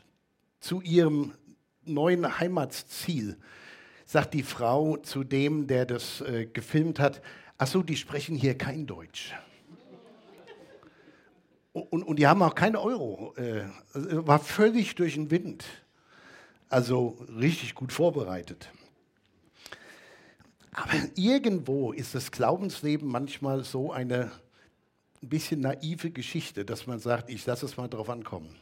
zu 0.59 0.81
ihrem 0.81 1.33
neuen 1.85 2.39
Heimatsziel 2.39 3.37
sagt 4.07 4.33
die 4.33 4.41
Frau 4.41 4.97
zu 4.97 5.23
dem, 5.23 5.67
der 5.67 5.85
das 5.85 6.21
äh, 6.21 6.47
gefilmt 6.47 6.99
hat, 6.99 7.21
ach 7.59 7.67
so, 7.67 7.83
die 7.83 7.95
sprechen 7.95 8.35
hier 8.35 8.57
kein 8.57 8.87
Deutsch. 8.87 9.35
Und, 11.73 12.03
und 12.03 12.17
die 12.17 12.27
haben 12.27 12.41
auch 12.43 12.55
keinen 12.55 12.75
Euro. 12.75 13.33
Äh, 13.37 13.63
war 13.93 14.39
völlig 14.39 14.95
durch 14.95 15.13
den 15.13 15.31
Wind. 15.31 15.63
Also 16.69 17.17
richtig 17.37 17.75
gut 17.75 17.93
vorbereitet. 17.93 18.69
Aber 20.73 20.93
irgendwo 21.15 21.91
ist 21.91 22.15
das 22.15 22.31
Glaubensleben 22.31 23.07
manchmal 23.07 23.63
so 23.63 23.91
eine 23.91 24.31
ein 25.21 25.29
bisschen 25.29 25.61
naive 25.61 26.09
Geschichte, 26.11 26.65
dass 26.65 26.87
man 26.87 26.99
sagt, 26.99 27.29
ich 27.29 27.45
lasse 27.45 27.65
es 27.65 27.77
mal 27.77 27.87
drauf 27.87 28.09
ankommen. 28.09 28.55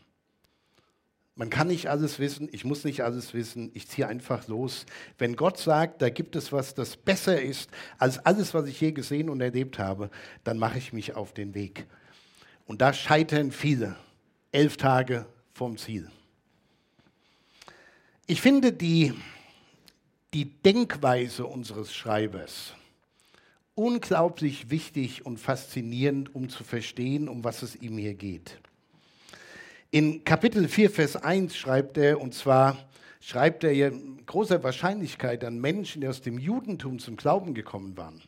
Man 1.35 1.49
kann 1.49 1.67
nicht 1.67 1.89
alles 1.89 2.19
wissen, 2.19 2.49
ich 2.51 2.65
muss 2.65 2.83
nicht 2.83 3.01
alles 3.01 3.33
wissen, 3.33 3.71
ich 3.73 3.87
ziehe 3.87 4.05
einfach 4.05 4.47
los. 4.49 4.85
Wenn 5.17 5.37
Gott 5.37 5.57
sagt, 5.57 6.01
da 6.01 6.09
gibt 6.09 6.35
es 6.35 6.51
was, 6.51 6.73
das 6.73 6.97
besser 6.97 7.41
ist 7.41 7.69
als 7.97 8.19
alles, 8.25 8.53
was 8.53 8.67
ich 8.67 8.81
je 8.81 8.91
gesehen 8.91 9.29
und 9.29 9.39
erlebt 9.39 9.79
habe, 9.79 10.09
dann 10.43 10.59
mache 10.59 10.77
ich 10.77 10.91
mich 10.91 11.15
auf 11.15 11.33
den 11.33 11.53
Weg. 11.53 11.87
Und 12.69 12.81
da 12.81 12.93
scheitern 12.93 13.51
viele, 13.51 13.95
elf 14.51 14.77
Tage 14.77 15.25
vom 15.53 15.75
Ziel. 15.79 16.07
Ich 18.27 18.41
finde 18.41 18.71
die, 18.71 19.15
die 20.35 20.45
Denkweise 20.45 21.47
unseres 21.47 21.91
Schreibers 21.91 22.75
unglaublich 23.73 24.69
wichtig 24.69 25.25
und 25.25 25.39
faszinierend, 25.39 26.35
um 26.35 26.47
zu 26.47 26.63
verstehen, 26.63 27.27
um 27.27 27.43
was 27.43 27.63
es 27.63 27.75
ihm 27.75 27.97
hier 27.97 28.13
geht. 28.13 28.59
In 29.89 30.23
Kapitel 30.23 30.67
4, 30.67 30.91
Vers 30.91 31.15
1 31.15 31.57
schreibt 31.57 31.97
er, 31.97 32.21
und 32.21 32.35
zwar 32.35 32.77
schreibt 33.19 33.63
er 33.63 33.71
ja 33.71 33.89
großer 34.27 34.61
Wahrscheinlichkeit 34.61 35.43
an 35.43 35.59
Menschen, 35.59 36.01
die 36.01 36.07
aus 36.07 36.21
dem 36.21 36.38
Judentum 36.38 36.99
zum 36.99 37.17
Glauben 37.17 37.55
gekommen 37.55 37.97
waren, 37.97 38.21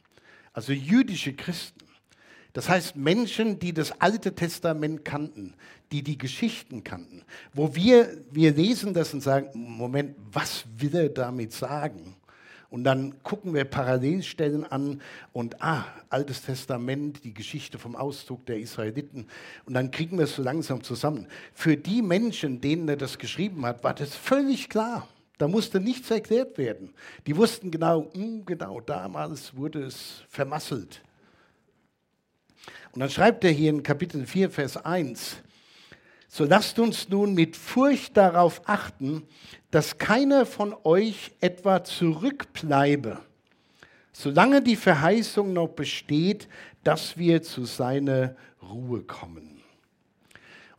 also 0.52 0.74
jüdische 0.74 1.34
Christen. 1.34 1.91
Das 2.54 2.68
heißt 2.68 2.96
Menschen, 2.96 3.60
die 3.60 3.74
das 3.74 4.02
Alte 4.02 4.36
Testament 4.36 5.06
kannten, 5.06 5.54
die 5.92 6.04
die 6.04 6.18
Geschichten 6.18 6.84
kannten, 6.84 7.24
wo 7.54 7.76
wir, 7.76 8.18
wir 8.32 8.54
lesen 8.54 8.94
das 8.94 9.14
und 9.14 9.22
sagen, 9.22 9.50
Moment, 9.54 10.16
was 10.32 10.66
will 10.78 10.96
er 10.96 11.10
damit 11.10 11.54
sagen? 11.54 12.16
Und 12.70 12.86
dann 12.86 13.22
gucken 13.24 13.54
wir 13.54 13.66
Parallelstellen 13.66 14.64
an 14.64 15.02
und, 15.34 15.62
ah, 15.62 15.84
Altes 16.10 16.42
Testament, 16.42 17.22
die 17.26 17.34
Geschichte 17.34 17.78
vom 17.78 17.98
Auszug 17.98 18.46
der 18.46 18.60
Israeliten. 18.60 19.28
Und 19.66 19.74
dann 19.74 19.92
kriegen 19.92 20.18
wir 20.18 20.24
es 20.24 20.36
so 20.36 20.42
langsam 20.42 20.82
zusammen. 20.82 21.28
Für 21.54 21.76
die 21.76 22.02
Menschen, 22.02 22.62
denen 22.62 22.88
er 22.88 22.96
das 22.96 23.18
geschrieben 23.18 23.66
hat, 23.66 23.84
war 23.84 23.94
das 23.94 24.16
völlig 24.16 24.70
klar. 24.70 25.06
Da 25.38 25.50
musste 25.50 25.82
nichts 25.82 26.10
erklärt 26.12 26.58
werden. 26.58 26.94
Die 27.28 27.36
wussten 27.36 27.72
genau, 27.72 28.04
mh, 28.04 28.14
hm, 28.14 28.46
genau, 28.46 28.80
damals 28.80 29.54
wurde 29.54 29.84
es 29.84 30.24
vermasselt. 30.30 31.02
Und 32.92 33.00
dann 33.00 33.10
schreibt 33.10 33.44
er 33.44 33.52
hier 33.52 33.70
in 33.70 33.84
Kapitel 33.84 34.26
4, 34.26 34.50
Vers 34.50 34.78
1, 34.78 35.38
so 36.28 36.46
lasst 36.46 36.80
uns 36.80 37.10
nun 37.10 37.34
mit 37.34 37.58
Furcht 37.58 38.16
darauf 38.16 38.62
achten, 38.66 39.24
dass 39.70 39.98
keiner 39.98 40.46
von 40.46 40.74
euch 40.84 41.32
etwa 41.42 41.84
zurückbleibe, 41.84 43.20
solange 44.14 44.62
die 44.62 44.78
Verheißung 44.78 45.52
noch 45.52 45.70
besteht, 45.70 46.48
dass 46.84 47.18
wir 47.18 47.42
zu 47.42 47.66
seiner 47.66 48.36
Ruhe 48.62 49.02
kommen. 49.02 49.51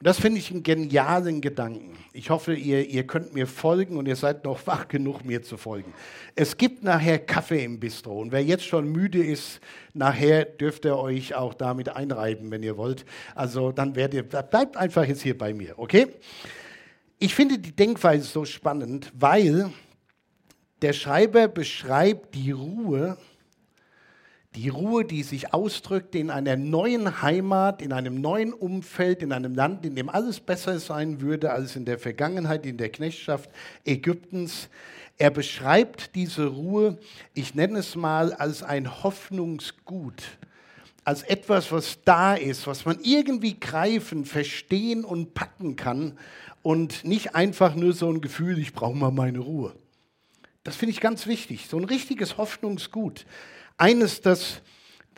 Und 0.02 0.08
das 0.08 0.18
finde 0.18 0.40
ich 0.40 0.50
einen 0.50 0.64
genialen 0.64 1.40
Gedanken. 1.40 1.96
Ich 2.12 2.28
hoffe, 2.30 2.54
ihr, 2.54 2.88
ihr 2.88 3.06
könnt 3.06 3.34
mir 3.34 3.46
folgen 3.46 3.96
und 3.96 4.08
ihr 4.08 4.16
seid 4.16 4.44
noch 4.44 4.66
wach 4.66 4.88
genug, 4.88 5.24
mir 5.24 5.44
zu 5.44 5.56
folgen. 5.56 5.94
Es 6.34 6.56
gibt 6.56 6.82
nachher 6.82 7.20
Kaffee 7.20 7.62
im 7.62 7.78
Bistro 7.78 8.20
und 8.20 8.32
wer 8.32 8.42
jetzt 8.42 8.64
schon 8.64 8.90
müde 8.90 9.24
ist, 9.24 9.60
nachher 9.94 10.44
dürft 10.44 10.86
ihr 10.86 10.98
euch 10.98 11.36
auch 11.36 11.54
damit 11.54 11.88
einreiben, 11.88 12.50
wenn 12.50 12.64
ihr 12.64 12.76
wollt. 12.76 13.04
Also 13.36 13.70
dann 13.70 13.94
ihr, 13.94 14.24
bleibt 14.24 14.76
einfach 14.76 15.04
jetzt 15.04 15.22
hier 15.22 15.38
bei 15.38 15.54
mir, 15.54 15.78
okay? 15.78 16.08
Ich 17.20 17.36
finde 17.36 17.60
die 17.60 17.70
Denkweise 17.70 18.24
so 18.24 18.44
spannend, 18.44 19.12
weil 19.14 19.70
der 20.82 20.94
Schreiber 20.94 21.46
beschreibt 21.46 22.34
die 22.34 22.50
Ruhe, 22.50 23.18
die 24.54 24.68
Ruhe, 24.68 25.04
die 25.04 25.22
sich 25.22 25.54
ausdrückt 25.54 26.14
in 26.14 26.30
einer 26.30 26.56
neuen 26.56 27.22
Heimat, 27.22 27.80
in 27.80 27.92
einem 27.92 28.20
neuen 28.20 28.52
Umfeld, 28.52 29.22
in 29.22 29.32
einem 29.32 29.54
Land, 29.54 29.86
in 29.86 29.96
dem 29.96 30.08
alles 30.08 30.40
besser 30.40 30.78
sein 30.78 31.20
würde 31.20 31.52
als 31.52 31.74
in 31.74 31.84
der 31.84 31.98
Vergangenheit, 31.98 32.66
in 32.66 32.76
der 32.76 32.90
Knechtschaft 32.90 33.50
Ägyptens. 33.84 34.68
Er 35.16 35.30
beschreibt 35.30 36.14
diese 36.14 36.46
Ruhe, 36.46 36.98
ich 37.32 37.54
nenne 37.54 37.78
es 37.78 37.96
mal, 37.96 38.34
als 38.34 38.62
ein 38.62 39.02
Hoffnungsgut, 39.02 40.22
als 41.04 41.22
etwas, 41.22 41.72
was 41.72 41.98
da 42.04 42.34
ist, 42.34 42.66
was 42.66 42.84
man 42.84 42.98
irgendwie 43.02 43.58
greifen, 43.58 44.24
verstehen 44.24 45.04
und 45.04 45.32
packen 45.32 45.76
kann 45.76 46.18
und 46.62 47.04
nicht 47.04 47.34
einfach 47.34 47.74
nur 47.74 47.92
so 47.92 48.10
ein 48.10 48.20
Gefühl, 48.20 48.58
ich 48.58 48.72
brauche 48.72 48.96
mal 48.96 49.10
meine 49.10 49.38
Ruhe. 49.38 49.74
Das 50.64 50.76
finde 50.76 50.92
ich 50.92 51.00
ganz 51.00 51.26
wichtig. 51.26 51.66
So 51.68 51.76
ein 51.76 51.84
richtiges 51.84 52.36
Hoffnungsgut. 52.36 53.26
Eines, 53.76 54.20
das 54.20 54.62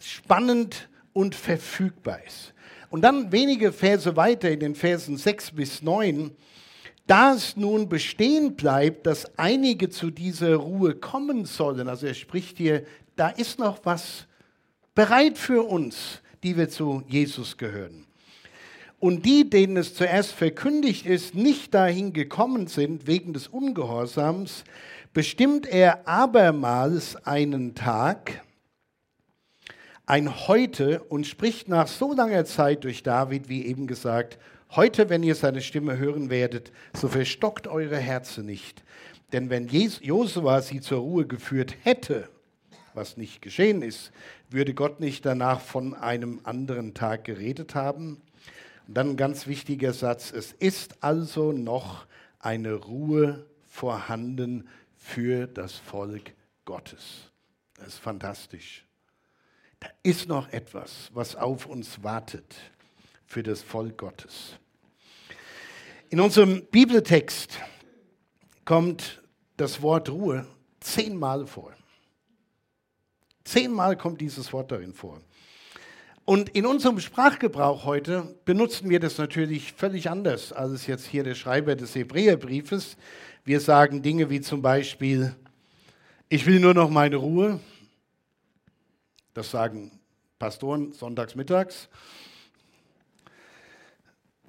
spannend 0.00 0.88
und 1.12 1.34
verfügbar 1.34 2.20
ist. 2.26 2.52
Und 2.90 3.02
dann 3.02 3.32
wenige 3.32 3.73
Verse 3.73 4.16
weiter 4.16 4.50
in 4.50 4.61
den 4.61 4.75
Versen 4.75 5.16
6 5.16 5.52
bis 5.52 5.82
9, 5.82 6.30
da 7.06 7.34
es 7.34 7.56
nun 7.56 7.88
bestehen 7.88 8.56
bleibt, 8.56 9.06
dass 9.06 9.38
einige 9.38 9.90
zu 9.90 10.11
dieser 10.11 10.56
Ruhe 10.56 10.94
kommen 10.94 11.44
sollen, 11.44 11.88
also 11.88 12.06
er 12.06 12.14
spricht 12.14 12.56
hier, 12.56 12.84
da 13.16 13.28
ist 13.28 13.58
noch 13.58 13.80
was 13.84 14.26
bereit 14.94 15.37
für 15.37 15.62
uns, 15.64 16.23
die 16.42 16.56
wir 16.56 16.68
zu 16.68 17.02
Jesus 17.08 17.56
gehören. 17.56 18.06
Und 19.00 19.26
die, 19.26 19.50
denen 19.50 19.76
es 19.76 19.94
zuerst 19.94 20.32
verkündigt 20.32 21.04
ist, 21.04 21.34
nicht 21.34 21.75
dahin 21.75 22.12
gekommen 22.12 22.68
sind 22.68 23.06
wegen 23.06 23.34
des 23.34 23.49
Ungehorsams, 23.49 24.64
bestimmt 25.14 25.66
er 25.66 26.06
abermals 26.09 27.16
einen 27.25 27.75
Tag, 27.76 28.42
ein 30.06 30.49
Heute 30.49 31.02
und 31.04 31.26
spricht 31.26 31.68
nach 31.68 31.87
so 31.87 32.12
langer 32.12 32.44
Zeit 32.44 32.85
durch 32.85 33.02
David, 33.02 33.49
wie 33.49 33.64
eben 33.64 33.87
gesagt, 33.87 34.38
heute, 34.73 35.09
wenn 35.09 35.23
ihr 35.23 35.37
seine 35.37 35.62
Stimme 35.62 35.97
hören 35.97 36.28
werdet, 36.28 36.73
so 36.94 37.09
verstockt 37.09 37.68
eure 37.68 37.97
Herzen 37.97 38.44
nicht. 38.44 38.83
Denn 39.33 39.49
wenn 39.50 39.68
Josua 39.68 40.61
sie 40.61 40.80
zur 40.80 40.99
Ruhe 40.99 41.26
geführt 41.26 41.76
hätte, 41.85 42.28
was 42.92 43.16
nicht 43.16 43.40
geschehen 43.40 43.83
ist, 43.83 44.12
würde 44.50 44.75
Gott 44.75 45.00
nicht 45.00 45.25
danach 45.25 45.61
von 45.61 45.94
einem 45.94 46.40
anderen 46.42 46.92
Tag 46.92 47.25
geredet 47.25 47.75
haben? 47.76 48.21
Und 48.88 48.97
dann 48.97 49.11
ein 49.11 49.16
ganz 49.16 49.47
wichtiger 49.47 49.92
Satz, 49.92 50.33
es 50.33 50.52
ist 50.52 51.02
also 51.02 51.52
noch 51.52 52.06
eine 52.40 52.75
Ruhe 52.75 53.47
vorhanden 53.66 54.68
für 55.04 55.46
das 55.46 55.75
Volk 55.75 56.32
Gottes. 56.64 57.30
Das 57.76 57.88
ist 57.88 57.99
fantastisch. 57.99 58.87
Da 59.78 59.88
ist 60.02 60.28
noch 60.28 60.49
etwas, 60.50 61.11
was 61.12 61.37
auf 61.37 61.66
uns 61.66 62.02
wartet 62.02 62.56
für 63.26 63.42
das 63.42 63.61
Volk 63.61 63.99
Gottes. 63.99 64.56
In 66.08 66.20
unserem 66.20 66.64
Bibeltext 66.66 67.58
kommt 68.64 69.23
das 69.58 69.82
Wort 69.82 70.08
Ruhe 70.08 70.46
zehnmal 70.80 71.46
vor. 71.46 71.75
Zehnmal 73.44 73.99
kommt 73.99 74.23
dieses 74.23 74.54
Wort 74.54 74.73
darin 74.73 74.94
vor. 74.94 75.20
Und 76.25 76.49
in 76.50 76.64
unserem 76.64 76.99
Sprachgebrauch 76.99 77.84
heute 77.84 78.34
benutzen 78.46 78.88
wir 78.88 78.99
das 78.99 79.18
natürlich 79.18 79.75
völlig 79.75 80.08
anders, 80.08 80.54
als 80.54 80.87
jetzt 80.87 81.06
hier 81.06 81.23
der 81.23 81.34
Schreiber 81.34 81.76
des 81.76 81.94
Hebräerbriefes 81.94 82.96
wir 83.44 83.60
sagen 83.60 84.02
Dinge 84.02 84.30
wie 84.30 84.40
zum 84.40 84.62
Beispiel, 84.62 85.34
ich 86.30 86.46
will 86.46 86.60
nur 86.60 86.72
noch 86.72 86.88
meine 86.88 87.16
Ruhe. 87.16 87.60
Das 89.34 89.50
sagen 89.50 89.90
Pastoren 90.38 90.92
sonntags 90.92 91.34
mittags. 91.34 91.88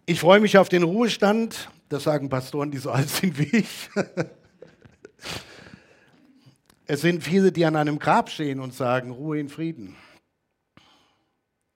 Ich 0.05 0.19
freue 0.19 0.39
mich 0.39 0.57
auf 0.57 0.69
den 0.69 0.83
Ruhestand. 0.83 1.69
Das 1.89 2.03
sagen 2.03 2.29
Pastoren, 2.29 2.71
die 2.71 2.77
so 2.77 2.91
alt 2.91 3.09
sind 3.09 3.37
wie 3.37 3.57
ich. 3.57 3.89
es 6.85 7.01
sind 7.01 7.23
viele, 7.23 7.51
die 7.51 7.65
an 7.65 7.75
einem 7.75 7.99
Grab 7.99 8.29
stehen 8.29 8.59
und 8.59 8.73
sagen, 8.73 9.11
Ruhe 9.11 9.39
in 9.39 9.49
Frieden. 9.49 9.95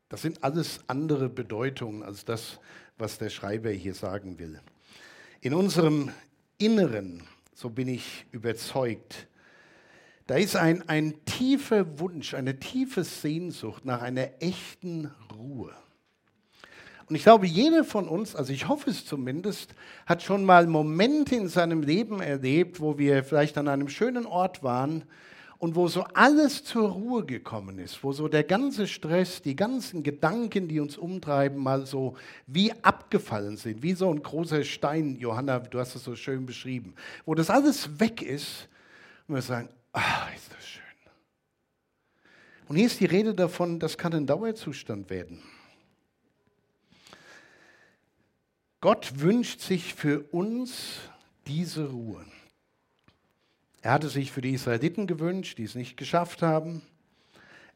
Das 0.08 0.22
sind 0.22 0.44
alles 0.44 0.80
andere 0.88 1.28
Bedeutungen 1.28 2.02
als 2.02 2.24
das, 2.24 2.60
was 2.98 3.18
der 3.18 3.30
Schreiber 3.30 3.70
hier 3.72 3.94
sagen 3.94 4.40
will. 4.40 4.62
In 5.42 5.54
unserem 5.54 6.12
Inneren, 6.60 7.24
so 7.56 7.70
bin 7.70 7.88
ich 7.88 8.26
überzeugt, 8.32 9.28
da 10.28 10.36
ist 10.36 10.56
ein, 10.56 10.88
ein 10.88 11.16
tiefer 11.26 12.00
Wunsch, 12.00 12.34
eine 12.34 12.60
tiefe 12.60 13.04
Sehnsucht 13.04 13.86
nach 13.86 14.02
einer 14.02 14.30
echten 14.42 15.10
Ruhe. 15.36 15.74
Und 17.08 17.16
ich 17.16 17.24
glaube, 17.24 17.48
jeder 17.48 17.84
von 17.84 18.08
uns, 18.08 18.36
also 18.36 18.54
ich 18.54 18.68
hoffe 18.68 18.92
es 18.92 19.06
zumindest, 19.06 19.74
hat 20.06 20.22
schon 20.22 20.44
mal 20.44 20.68
Momente 20.68 21.36
in 21.36 21.48
seinem 21.48 21.82
Leben 21.82 22.22
erlebt, 22.22 22.80
wo 22.80 23.00
wir 23.00 23.24
vielleicht 23.24 23.58
an 23.58 23.68
einem 23.68 23.88
schönen 23.88 24.28
Ort 24.28 24.62
waren 24.62 25.06
und 25.60 25.76
wo 25.76 25.90
so 25.90 26.04
alles 26.14 26.64
zur 26.64 26.90
Ruhe 26.90 27.26
gekommen 27.26 27.80
ist, 27.80 28.02
wo 28.02 28.14
so 28.14 28.30
der 28.30 28.46
ganze 28.46 28.88
Stress, 28.88 29.42
die 29.42 29.58
ganzen 29.58 30.04
Gedanken, 30.04 30.70
die 30.70 30.80
uns 30.80 30.98
umtreiben, 30.98 31.62
mal 31.62 31.86
so 31.86 32.16
wie 32.48 32.72
abgefallen 32.82 33.58
sind, 33.58 33.84
wie 33.84 33.94
so 33.94 34.12
ein 34.12 34.24
großer 34.24 34.64
Stein, 34.64 35.18
Johanna, 35.20 35.60
du 35.60 35.80
hast 35.80 35.96
es 35.96 36.04
so 36.06 36.16
schön 36.16 36.46
beschrieben, 36.46 36.96
wo 37.26 37.36
das 37.36 37.50
alles 37.50 38.00
weg 38.00 38.22
ist 38.22 38.70
und 39.28 39.36
wir 39.36 39.42
sagen, 39.42 39.70
ah, 39.92 40.30
ist 40.34 40.50
das 40.50 40.66
schön. 40.66 40.84
Und 42.70 42.78
hier 42.78 42.86
ist 42.86 43.02
die 43.02 43.06
Rede 43.06 43.36
davon, 43.36 43.80
das 43.80 43.98
kann 43.98 44.14
ein 44.14 44.26
Dauerzustand 44.26 45.10
werden. 45.10 45.44
Gott 48.80 49.20
wünscht 49.20 49.60
sich 49.60 49.94
für 49.94 50.22
uns 50.32 51.00
diese 51.48 51.90
Ruhe. 51.90 52.26
Er 53.82 53.92
hatte 53.92 54.10
sich 54.10 54.32
für 54.32 54.42
die 54.42 54.54
Israeliten 54.54 55.08
gewünscht, 55.08 55.58
die 55.58 55.64
es 55.64 55.76
nicht 55.76 55.96
geschafft 55.96 56.42
haben. 56.42 56.82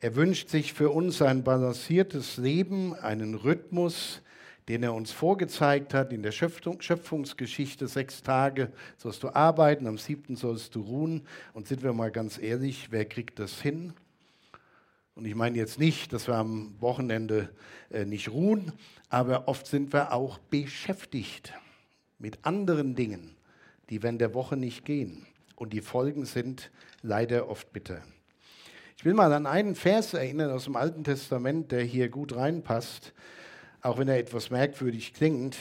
Er 0.02 0.16
wünscht 0.16 0.50
sich 0.50 0.74
für 0.74 0.90
uns 0.90 1.22
ein 1.22 1.44
balanciertes 1.44 2.36
Leben, 2.36 2.94
einen 2.94 3.36
Rhythmus, 3.36 4.22
den 4.68 4.84
er 4.84 4.94
uns 4.94 5.12
vorgezeigt 5.12 5.94
hat 5.94 6.12
in 6.12 6.24
der 6.24 6.32
Schöpfungsgeschichte. 6.32 7.88
Sechs 7.88 8.22
Tage 8.22 8.72
sollst 8.98 9.24
du 9.24 9.30
arbeiten, 9.30 9.88
am 9.88 9.98
siebten 9.98 10.36
sollst 10.36 10.76
du 10.76 10.82
ruhen. 10.82 11.26
Und 11.54 11.68
sind 11.68 11.84
wir 11.84 11.94
mal 11.94 12.12
ganz 12.12 12.38
ehrlich, 12.38 12.88
wer 12.92 13.06
kriegt 13.06 13.40
das 13.40 13.62
hin? 13.62 13.94
Und 15.16 15.26
ich 15.26 15.36
meine 15.36 15.58
jetzt 15.58 15.80
nicht, 15.80 16.12
dass 16.12 16.28
wir 16.28 16.36
am 16.36 16.76
Wochenende 16.80 17.50
äh, 17.90 18.04
nicht 18.04 18.30
ruhen, 18.30 18.74
aber 19.10 19.48
oft 19.48 19.68
sind 19.68 19.94
wir 19.94 20.12
auch 20.12 20.38
beschäftigt 20.38 21.54
mit 22.18 22.40
anderen 22.46 22.96
Dingen, 22.96 23.36
die 23.90 24.02
während 24.02 24.22
der 24.22 24.34
Woche 24.34 24.58
nicht 24.58 24.86
gehen. 24.86 25.28
Und 25.64 25.72
die 25.72 25.80
Folgen 25.80 26.26
sind 26.26 26.72
leider 27.04 27.48
oft 27.48 27.72
bitter. 27.72 28.02
Ich 28.98 29.06
will 29.06 29.14
mal 29.14 29.32
an 29.32 29.46
einen 29.46 29.76
Vers 29.76 30.14
erinnern 30.14 30.52
aus 30.52 30.66
dem 30.66 30.76
Alten 30.76 31.06
Testament, 31.06 31.72
der 31.72 31.84
hier 31.84 32.10
gut 32.10 32.36
reinpasst, 32.36 33.14
auch 33.82 33.98
wenn 33.98 34.10
er 34.10 34.18
etwas 34.18 34.50
merkwürdig 34.50 35.14
klingt. 35.14 35.56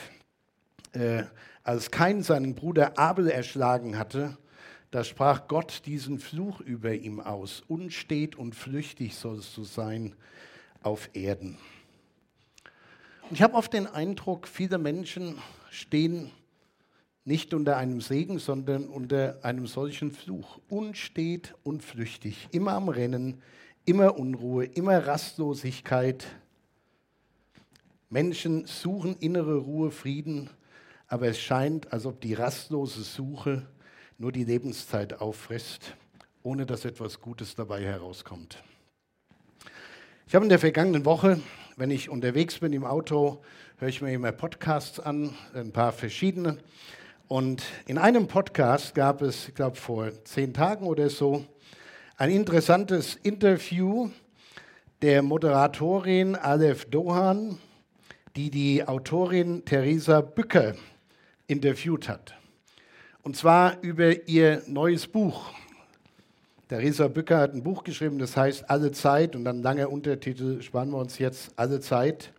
Äh, 0.90 1.22
als 1.62 1.92
Kain 1.92 2.24
seinen 2.24 2.56
Bruder 2.56 2.98
Abel 2.98 3.30
erschlagen 3.30 3.96
hatte, 3.96 4.36
da 4.90 5.04
sprach 5.04 5.46
Gott 5.46 5.82
diesen 5.86 6.18
Fluch 6.18 6.60
über 6.60 6.92
ihm 6.94 7.20
aus. 7.20 7.62
Unstet 7.68 8.34
und 8.34 8.56
flüchtig 8.56 9.14
sollst 9.14 9.56
du 9.56 9.62
sein 9.62 10.16
auf 10.82 11.10
Erden. 11.12 11.58
Und 13.30 13.34
ich 13.34 13.42
habe 13.42 13.54
oft 13.54 13.72
den 13.72 13.86
Eindruck, 13.86 14.48
viele 14.48 14.78
Menschen 14.78 15.38
stehen 15.70 16.32
nicht 17.24 17.54
unter 17.54 17.76
einem 17.76 18.00
Segen, 18.00 18.38
sondern 18.38 18.86
unter 18.86 19.38
einem 19.42 19.66
solchen 19.66 20.10
Fluch. 20.10 20.58
Unstet 20.68 21.54
und 21.62 21.82
flüchtig, 21.82 22.48
immer 22.50 22.72
am 22.72 22.88
Rennen, 22.88 23.40
immer 23.84 24.18
Unruhe, 24.18 24.64
immer 24.64 25.06
Rastlosigkeit. 25.06 26.26
Menschen 28.10 28.66
suchen 28.66 29.16
innere 29.20 29.56
Ruhe, 29.56 29.90
Frieden, 29.90 30.50
aber 31.06 31.28
es 31.28 31.38
scheint, 31.38 31.92
als 31.92 32.06
ob 32.06 32.20
die 32.20 32.34
rastlose 32.34 33.02
Suche 33.02 33.66
nur 34.18 34.32
die 34.32 34.44
Lebenszeit 34.44 35.20
auffrisst, 35.20 35.94
ohne 36.42 36.66
dass 36.66 36.84
etwas 36.84 37.20
Gutes 37.20 37.54
dabei 37.54 37.82
herauskommt. 37.82 38.62
Ich 40.26 40.34
habe 40.34 40.44
in 40.44 40.48
der 40.48 40.58
vergangenen 40.58 41.04
Woche, 41.04 41.40
wenn 41.76 41.90
ich 41.90 42.08
unterwegs 42.08 42.58
bin 42.58 42.72
im 42.72 42.84
Auto, 42.84 43.42
höre 43.78 43.88
ich 43.88 44.00
mir 44.00 44.12
immer 44.12 44.32
Podcasts 44.32 45.00
an, 45.00 45.34
ein 45.54 45.72
paar 45.72 45.92
verschiedene. 45.92 46.58
Und 47.32 47.62
in 47.86 47.96
einem 47.96 48.28
Podcast 48.28 48.94
gab 48.94 49.22
es, 49.22 49.48
ich 49.48 49.54
glaube 49.54 49.76
vor 49.76 50.10
zehn 50.24 50.52
Tagen 50.52 50.84
oder 50.84 51.08
so, 51.08 51.46
ein 52.18 52.30
interessantes 52.30 53.14
Interview 53.22 54.10
der 55.00 55.22
Moderatorin 55.22 56.36
Aleph 56.36 56.84
Dohan, 56.90 57.56
die 58.36 58.50
die 58.50 58.86
Autorin 58.86 59.64
Theresa 59.64 60.20
Bücker 60.20 60.74
interviewt 61.46 62.06
hat. 62.06 62.34
Und 63.22 63.34
zwar 63.34 63.80
über 63.80 64.28
ihr 64.28 64.62
neues 64.66 65.06
Buch. 65.06 65.54
Theresa 66.68 67.08
Bücker 67.08 67.38
hat 67.38 67.54
ein 67.54 67.62
Buch 67.62 67.82
geschrieben, 67.82 68.18
das 68.18 68.36
heißt 68.36 68.68
Alle 68.68 68.92
Zeit 68.92 69.34
und 69.34 69.46
dann 69.46 69.62
langer 69.62 69.90
Untertitel, 69.90 70.60
spannen 70.60 70.92
wir 70.92 70.98
uns 70.98 71.18
jetzt 71.18 71.50
Alle 71.56 71.80
Zeit. 71.80 72.30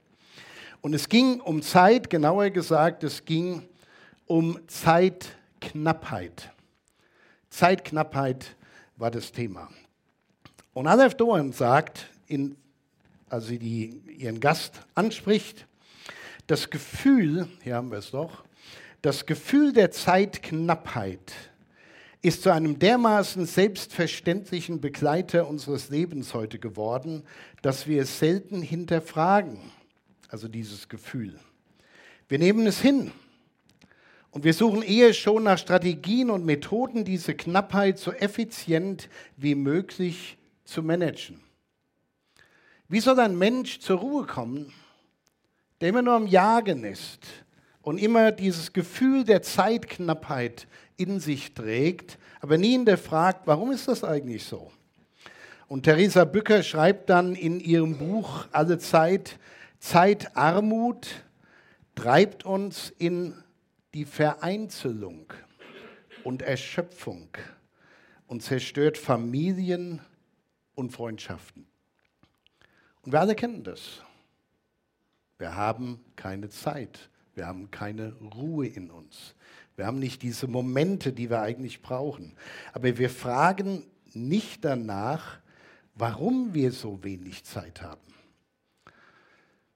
Und 0.81 0.93
es 0.93 1.09
ging 1.09 1.41
um 1.41 1.63
Zeit, 1.63 2.11
genauer 2.11 2.51
gesagt, 2.51 3.03
es 3.03 3.25
ging 3.25 3.53
um 3.55 3.72
Zeitknappheit. 4.67 6.51
Zeitknappheit 7.49 8.55
war 8.97 9.11
das 9.11 9.31
Thema. 9.31 9.69
Und 10.73 10.87
Aleph 10.87 11.15
Doan 11.15 11.51
sagt, 11.51 12.09
in, 12.27 12.55
als 13.29 13.47
sie 13.47 13.59
die, 13.59 14.01
ihren 14.17 14.39
Gast 14.39 14.81
anspricht, 14.95 15.67
das 16.47 16.69
Gefühl, 16.69 17.47
hier 17.61 17.75
haben 17.75 17.91
wir 17.91 17.99
es 17.99 18.11
doch, 18.11 18.43
Das 19.01 19.25
Gefühl 19.25 19.73
der 19.73 19.91
Zeitknappheit 19.91 21.33
ist 22.21 22.41
zu 22.41 22.51
einem 22.51 22.79
dermaßen 22.79 23.45
selbstverständlichen 23.45 24.79
Begleiter 24.79 25.45
unseres 25.47 25.89
Lebens 25.89 26.33
heute 26.33 26.57
geworden, 26.57 27.23
dass 27.61 27.85
wir 27.85 28.03
es 28.03 28.19
selten 28.19 28.61
hinterfragen, 28.61 29.59
also 30.29 30.47
dieses 30.47 30.87
Gefühl. 30.87 31.37
Wir 32.29 32.39
nehmen 32.39 32.65
es 32.65 32.79
hin 32.79 33.11
und 34.33 34.43
wir 34.43 34.53
suchen 34.55 34.81
eher 34.81 35.13
schon 35.13 35.43
nach 35.43 35.59
Strategien 35.59 36.31
und 36.31 36.43
Methoden, 36.43 37.05
diese 37.05 37.35
Knappheit 37.35 37.99
so 37.99 38.11
effizient 38.11 39.07
wie 39.37 39.53
möglich 39.53 40.39
zu 40.65 40.81
managen. 40.81 41.39
Wie 42.89 42.99
soll 42.99 43.19
ein 43.19 43.37
Mensch 43.37 43.79
zur 43.79 43.99
Ruhe 43.99 44.25
kommen, 44.25 44.73
der 45.79 45.89
immer 45.89 46.01
nur 46.01 46.15
am 46.15 46.25
Jagen 46.25 46.83
ist 46.83 47.27
und 47.83 47.99
immer 47.99 48.31
dieses 48.31 48.73
Gefühl 48.73 49.23
der 49.23 49.43
Zeitknappheit 49.43 50.67
in 50.97 51.19
sich 51.19 51.53
trägt, 51.53 52.17
aber 52.41 52.57
nie 52.57 52.71
hinterfragt, 52.71 53.41
warum 53.45 53.71
ist 53.71 53.87
das 53.87 54.03
eigentlich 54.03 54.45
so? 54.45 54.71
Und 55.67 55.83
Theresa 55.83 56.25
Bücker 56.25 56.63
schreibt 56.63 57.11
dann 57.11 57.35
in 57.35 57.59
ihrem 57.59 57.99
Buch 57.99 58.47
Alle 58.51 58.79
Zeit, 58.79 59.37
Zeitarmut 59.77 61.07
treibt 61.93 62.45
uns 62.45 62.91
in 62.97 63.42
die 63.93 64.05
Vereinzelung 64.05 65.31
und 66.23 66.41
Erschöpfung 66.41 67.29
und 68.27 68.41
zerstört 68.41 68.97
Familien 68.97 70.01
und 70.75 70.91
Freundschaften. 70.91 71.67
Und 73.03 73.11
wir 73.11 73.19
alle 73.19 73.35
kennen 73.35 73.63
das. 73.63 74.01
Wir 75.37 75.55
haben 75.55 76.03
keine 76.15 76.49
Zeit. 76.49 77.09
Wir 77.35 77.47
haben 77.47 77.69
keine 77.71 78.13
Ruhe 78.13 78.67
in 78.67 78.89
uns. 78.89 79.35
Wir 79.75 79.85
haben 79.85 79.99
nicht 79.99 80.21
diese 80.21 80.47
Momente, 80.47 81.13
die 81.13 81.29
wir 81.29 81.41
eigentlich 81.41 81.81
brauchen. 81.81 82.35
Aber 82.73 82.97
wir 82.97 83.09
fragen 83.09 83.85
nicht 84.13 84.63
danach, 84.63 85.39
warum 85.95 86.53
wir 86.53 86.71
so 86.71 87.03
wenig 87.03 87.43
Zeit 87.43 87.81
haben. 87.81 88.01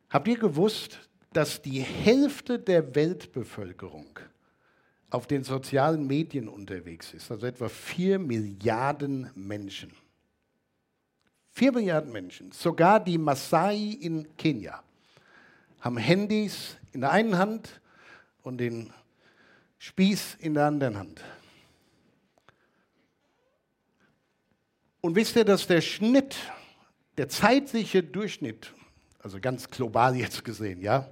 Habt 0.10 0.28
ihr 0.28 0.38
gewusst, 0.38 1.07
dass 1.38 1.62
die 1.62 1.82
Hälfte 1.82 2.58
der 2.58 2.96
Weltbevölkerung 2.96 4.08
auf 5.12 5.28
den 5.28 5.44
sozialen 5.44 6.08
Medien 6.08 6.48
unterwegs 6.48 7.14
ist? 7.14 7.30
Also 7.30 7.46
etwa 7.46 7.70
vier 7.70 8.18
Milliarden 8.18 9.30
Menschen. 9.36 9.92
Vier 11.52 11.74
Milliarden 11.74 12.12
Menschen. 12.12 12.52
Sogar 12.54 13.00
die 13.00 13.20
Maasai 13.20 14.00
in 14.02 14.36
Kenia 14.36 14.82
haben 15.80 15.98
Handys 15.98 16.76
in 16.92 17.02
der 17.02 17.12
einen 17.12 17.38
Hand 17.38 17.82
und 18.42 18.58
den 18.58 18.92
Spieß 19.78 20.38
in 20.40 20.56
der 20.56 20.66
anderen 20.66 20.98
Hand. 20.98 21.24
Und 25.02 25.16
wisst 25.16 25.36
ihr, 25.36 25.46
dass 25.46 25.68
der 25.68 25.82
Schnitt, 25.82 26.36
der 27.18 27.30
zeitliche 27.30 28.02
Durchschnitt, 28.02 28.74
also 29.20 29.40
ganz 29.40 29.70
global 29.70 30.16
jetzt 30.16 30.44
gesehen, 30.44 30.82
ja, 30.82 31.08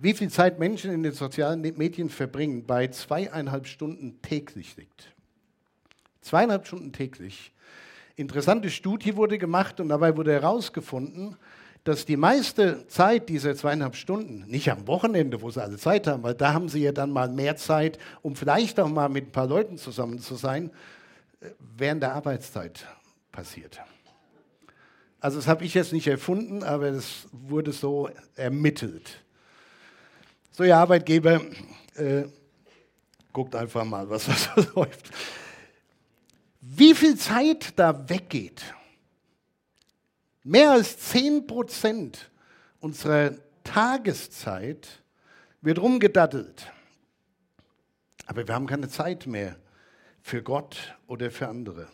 wie 0.00 0.14
viel 0.14 0.30
Zeit 0.30 0.58
Menschen 0.58 0.90
in 0.90 1.02
den 1.02 1.12
sozialen 1.12 1.60
Medien 1.60 2.10
verbringen, 2.10 2.66
bei 2.66 2.88
zweieinhalb 2.88 3.66
Stunden 3.66 4.20
täglich 4.22 4.76
liegt. 4.76 5.12
Zweieinhalb 6.20 6.66
Stunden 6.66 6.92
täglich. 6.92 7.52
Interessante 8.16 8.70
Studie 8.70 9.16
wurde 9.16 9.38
gemacht 9.38 9.80
und 9.80 9.88
dabei 9.88 10.16
wurde 10.16 10.32
herausgefunden, 10.32 11.36
dass 11.84 12.06
die 12.06 12.16
meiste 12.16 12.86
Zeit 12.88 13.28
dieser 13.28 13.54
zweieinhalb 13.54 13.94
Stunden, 13.94 14.46
nicht 14.46 14.70
am 14.70 14.86
Wochenende, 14.86 15.42
wo 15.42 15.50
sie 15.50 15.62
alle 15.62 15.76
Zeit 15.76 16.06
haben, 16.06 16.22
weil 16.22 16.34
da 16.34 16.54
haben 16.54 16.68
sie 16.68 16.82
ja 16.82 16.92
dann 16.92 17.10
mal 17.10 17.28
mehr 17.28 17.56
Zeit, 17.56 17.98
um 18.22 18.34
vielleicht 18.34 18.80
auch 18.80 18.88
mal 18.88 19.10
mit 19.10 19.28
ein 19.28 19.32
paar 19.32 19.46
Leuten 19.46 19.76
zusammen 19.76 20.18
zu 20.18 20.34
sein, 20.34 20.70
äh, 21.40 21.50
während 21.76 22.02
der 22.02 22.14
Arbeitszeit 22.14 22.86
passiert. 23.30 23.80
Also 25.24 25.38
das 25.38 25.46
habe 25.46 25.64
ich 25.64 25.72
jetzt 25.72 25.94
nicht 25.94 26.06
erfunden, 26.06 26.62
aber 26.62 26.88
es 26.88 27.26
wurde 27.32 27.72
so 27.72 28.10
ermittelt. 28.36 29.24
So, 30.50 30.64
ihr 30.64 30.76
Arbeitgeber, 30.76 31.40
äh, 31.94 32.24
guckt 33.32 33.56
einfach 33.56 33.86
mal, 33.86 34.10
was 34.10 34.26
da 34.26 34.34
so 34.34 34.66
läuft. 34.74 35.10
Wie 36.60 36.94
viel 36.94 37.16
Zeit 37.16 37.72
da 37.76 38.06
weggeht, 38.06 38.62
Mehr 40.46 40.72
als 40.72 40.98
10 40.98 41.46
Prozent 41.46 42.30
unserer 42.78 43.32
Tageszeit 43.64 45.02
wird 45.62 45.78
rumgedattelt. 45.78 46.70
Aber 48.26 48.46
wir 48.46 48.54
haben 48.54 48.66
keine 48.66 48.90
Zeit 48.90 49.26
mehr 49.26 49.56
für 50.20 50.42
Gott 50.42 50.98
oder 51.06 51.30
für 51.30 51.48
andere. 51.48 51.88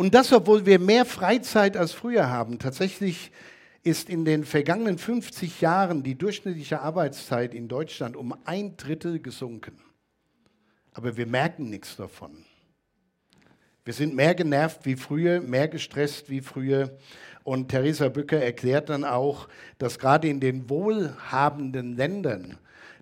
Und 0.00 0.14
das, 0.14 0.32
obwohl 0.32 0.64
wir 0.64 0.78
mehr 0.78 1.04
Freizeit 1.04 1.76
als 1.76 1.92
früher 1.92 2.30
haben. 2.30 2.58
Tatsächlich 2.58 3.32
ist 3.82 4.08
in 4.08 4.24
den 4.24 4.44
vergangenen 4.44 4.96
50 4.96 5.60
Jahren 5.60 6.02
die 6.02 6.14
durchschnittliche 6.14 6.80
Arbeitszeit 6.80 7.52
in 7.52 7.68
Deutschland 7.68 8.16
um 8.16 8.34
ein 8.46 8.78
Drittel 8.78 9.20
gesunken. 9.20 9.78
Aber 10.94 11.18
wir 11.18 11.26
merken 11.26 11.68
nichts 11.68 11.96
davon. 11.96 12.46
Wir 13.84 13.92
sind 13.92 14.14
mehr 14.14 14.34
genervt 14.34 14.86
wie 14.86 14.96
früher, 14.96 15.42
mehr 15.42 15.68
gestresst 15.68 16.30
wie 16.30 16.40
früher. 16.40 16.96
Und 17.44 17.68
Theresa 17.68 18.08
Bücker 18.08 18.42
erklärt 18.42 18.88
dann 18.88 19.04
auch, 19.04 19.48
dass 19.76 19.98
gerade 19.98 20.28
in 20.28 20.40
den 20.40 20.70
wohlhabenden 20.70 21.94
Ländern 21.94 22.56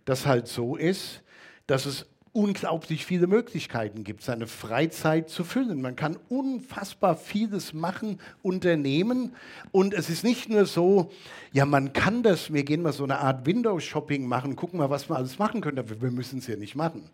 das 0.04 0.26
halt 0.26 0.48
so 0.48 0.74
ist, 0.74 1.22
dass 1.68 1.86
es 1.86 2.06
unglaublich 2.32 3.06
viele 3.06 3.26
Möglichkeiten 3.26 4.04
gibt, 4.04 4.22
seine 4.22 4.46
Freizeit 4.46 5.28
zu 5.28 5.44
füllen. 5.44 5.80
Man 5.80 5.96
kann 5.96 6.16
unfassbar 6.28 7.16
vieles 7.16 7.72
machen, 7.72 8.20
unternehmen. 8.42 9.34
Und 9.72 9.94
es 9.94 10.10
ist 10.10 10.24
nicht 10.24 10.48
nur 10.48 10.66
so, 10.66 11.10
ja, 11.52 11.64
man 11.64 11.92
kann 11.92 12.22
das, 12.22 12.52
wir 12.52 12.64
gehen 12.64 12.82
mal 12.82 12.92
so 12.92 13.04
eine 13.04 13.18
Art 13.18 13.46
Window-Shopping 13.46 14.26
machen, 14.26 14.56
gucken 14.56 14.78
mal, 14.78 14.90
was 14.90 15.08
wir 15.08 15.16
alles 15.16 15.38
machen 15.38 15.60
können, 15.60 15.78
aber 15.78 16.00
wir 16.00 16.10
müssen 16.10 16.38
es 16.38 16.46
ja 16.46 16.56
nicht 16.56 16.74
machen. 16.74 17.10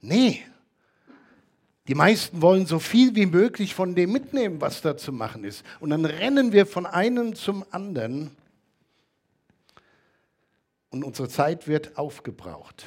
Nee, 0.00 0.42
die 1.88 1.94
meisten 1.94 2.40
wollen 2.40 2.66
so 2.66 2.78
viel 2.78 3.16
wie 3.16 3.26
möglich 3.26 3.74
von 3.74 3.94
dem 3.94 4.12
mitnehmen, 4.12 4.60
was 4.60 4.80
da 4.80 4.96
zu 4.96 5.12
machen 5.12 5.44
ist. 5.44 5.64
Und 5.80 5.90
dann 5.90 6.04
rennen 6.04 6.52
wir 6.52 6.66
von 6.66 6.86
einem 6.86 7.34
zum 7.34 7.64
anderen 7.70 8.30
und 10.90 11.04
unsere 11.04 11.28
Zeit 11.28 11.66
wird 11.66 11.96
aufgebraucht. 11.96 12.84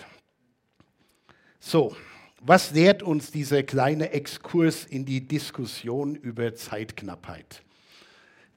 So, 1.65 1.95
was 2.41 2.71
lehrt 2.71 3.03
uns 3.03 3.31
dieser 3.31 3.63
kleine 3.63 4.11
Exkurs 4.11 4.83
in 4.83 5.05
die 5.05 5.25
Diskussion 5.25 6.13
über 6.13 6.53
Zeitknappheit? 6.53 7.63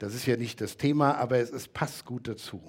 Das 0.00 0.12
ist 0.12 0.26
ja 0.26 0.36
nicht 0.36 0.60
das 0.60 0.76
Thema, 0.76 1.14
aber 1.14 1.38
es, 1.38 1.52
es 1.52 1.68
passt 1.68 2.04
gut 2.04 2.26
dazu. 2.26 2.60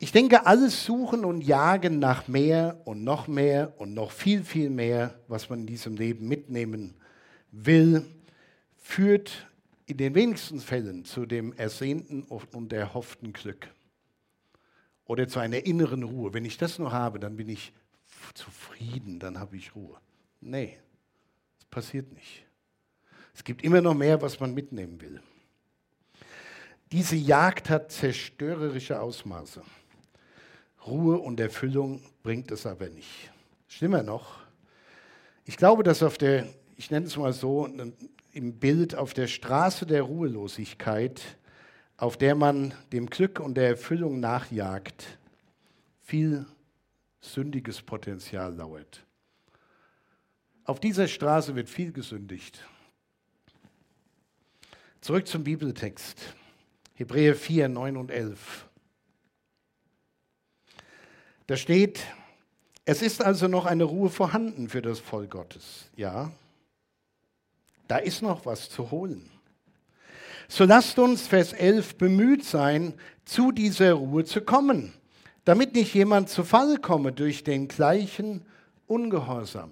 Ich 0.00 0.10
denke, 0.10 0.44
alles 0.44 0.84
Suchen 0.84 1.24
und 1.24 1.42
Jagen 1.42 2.00
nach 2.00 2.26
mehr 2.26 2.82
und 2.84 3.04
noch 3.04 3.28
mehr 3.28 3.72
und 3.78 3.94
noch 3.94 4.10
viel, 4.10 4.42
viel 4.42 4.70
mehr, 4.70 5.20
was 5.28 5.48
man 5.48 5.60
in 5.60 5.66
diesem 5.66 5.96
Leben 5.96 6.26
mitnehmen 6.26 6.94
will, 7.52 8.04
führt 8.76 9.46
in 9.86 9.98
den 9.98 10.16
wenigsten 10.16 10.58
Fällen 10.58 11.04
zu 11.04 11.26
dem 11.26 11.52
ersehnten 11.52 12.24
und 12.24 12.72
erhofften 12.72 13.32
Glück 13.32 13.68
oder 15.04 15.28
zu 15.28 15.38
einer 15.38 15.64
inneren 15.64 16.02
Ruhe. 16.02 16.34
Wenn 16.34 16.44
ich 16.44 16.58
das 16.58 16.80
nur 16.80 16.90
habe, 16.90 17.20
dann 17.20 17.36
bin 17.36 17.48
ich 17.48 17.72
zufrieden, 18.32 19.18
dann 19.18 19.38
habe 19.38 19.56
ich 19.56 19.74
Ruhe. 19.74 19.98
Nee, 20.40 20.78
das 21.58 21.66
passiert 21.66 22.12
nicht. 22.12 22.44
Es 23.34 23.44
gibt 23.44 23.62
immer 23.62 23.80
noch 23.80 23.94
mehr, 23.94 24.22
was 24.22 24.40
man 24.40 24.54
mitnehmen 24.54 25.00
will. 25.00 25.20
Diese 26.92 27.16
Jagd 27.16 27.68
hat 27.70 27.90
zerstörerische 27.90 29.00
Ausmaße. 29.00 29.62
Ruhe 30.86 31.18
und 31.18 31.40
Erfüllung 31.40 32.02
bringt 32.22 32.50
es 32.50 32.66
aber 32.66 32.88
nicht. 32.88 33.30
Schlimmer 33.66 34.02
noch, 34.02 34.44
ich 35.46 35.56
glaube, 35.58 35.82
dass 35.82 36.02
auf 36.02 36.16
der, 36.16 36.46
ich 36.76 36.90
nenne 36.90 37.06
es 37.06 37.16
mal 37.16 37.32
so, 37.32 37.68
im 38.32 38.58
Bild 38.58 38.94
auf 38.94 39.12
der 39.12 39.26
Straße 39.26 39.84
der 39.84 40.02
Ruhelosigkeit, 40.02 41.20
auf 41.98 42.16
der 42.16 42.34
man 42.34 42.72
dem 42.92 43.10
Glück 43.10 43.40
und 43.40 43.54
der 43.54 43.68
Erfüllung 43.68 44.20
nachjagt, 44.20 45.18
viel 46.02 46.46
sündiges 47.24 47.82
Potenzial 47.82 48.54
lauert. 48.54 49.04
Auf 50.64 50.80
dieser 50.80 51.08
Straße 51.08 51.54
wird 51.54 51.68
viel 51.68 51.92
gesündigt. 51.92 52.64
Zurück 55.00 55.26
zum 55.26 55.44
Bibeltext. 55.44 56.34
Hebräer 56.94 57.34
4, 57.34 57.68
9 57.68 57.96
und 57.96 58.10
11. 58.10 58.68
Da 61.46 61.56
steht, 61.56 62.06
es 62.84 63.02
ist 63.02 63.22
also 63.22 63.48
noch 63.48 63.66
eine 63.66 63.84
Ruhe 63.84 64.08
vorhanden 64.08 64.68
für 64.68 64.80
das 64.80 65.00
Volk 65.00 65.32
Gottes. 65.32 65.90
Ja, 65.96 66.32
da 67.88 67.98
ist 67.98 68.22
noch 68.22 68.46
was 68.46 68.70
zu 68.70 68.90
holen. 68.90 69.30
So 70.48 70.64
lasst 70.64 70.98
uns, 70.98 71.26
Vers 71.26 71.52
11, 71.52 71.96
bemüht 71.96 72.44
sein, 72.44 72.94
zu 73.24 73.52
dieser 73.52 73.94
Ruhe 73.94 74.24
zu 74.24 74.40
kommen. 74.40 74.94
Damit 75.44 75.74
nicht 75.74 75.94
jemand 75.94 76.28
zu 76.28 76.44
Fall 76.44 76.78
komme 76.78 77.12
durch 77.12 77.44
den 77.44 77.68
gleichen 77.68 78.42
Ungehorsam. 78.86 79.70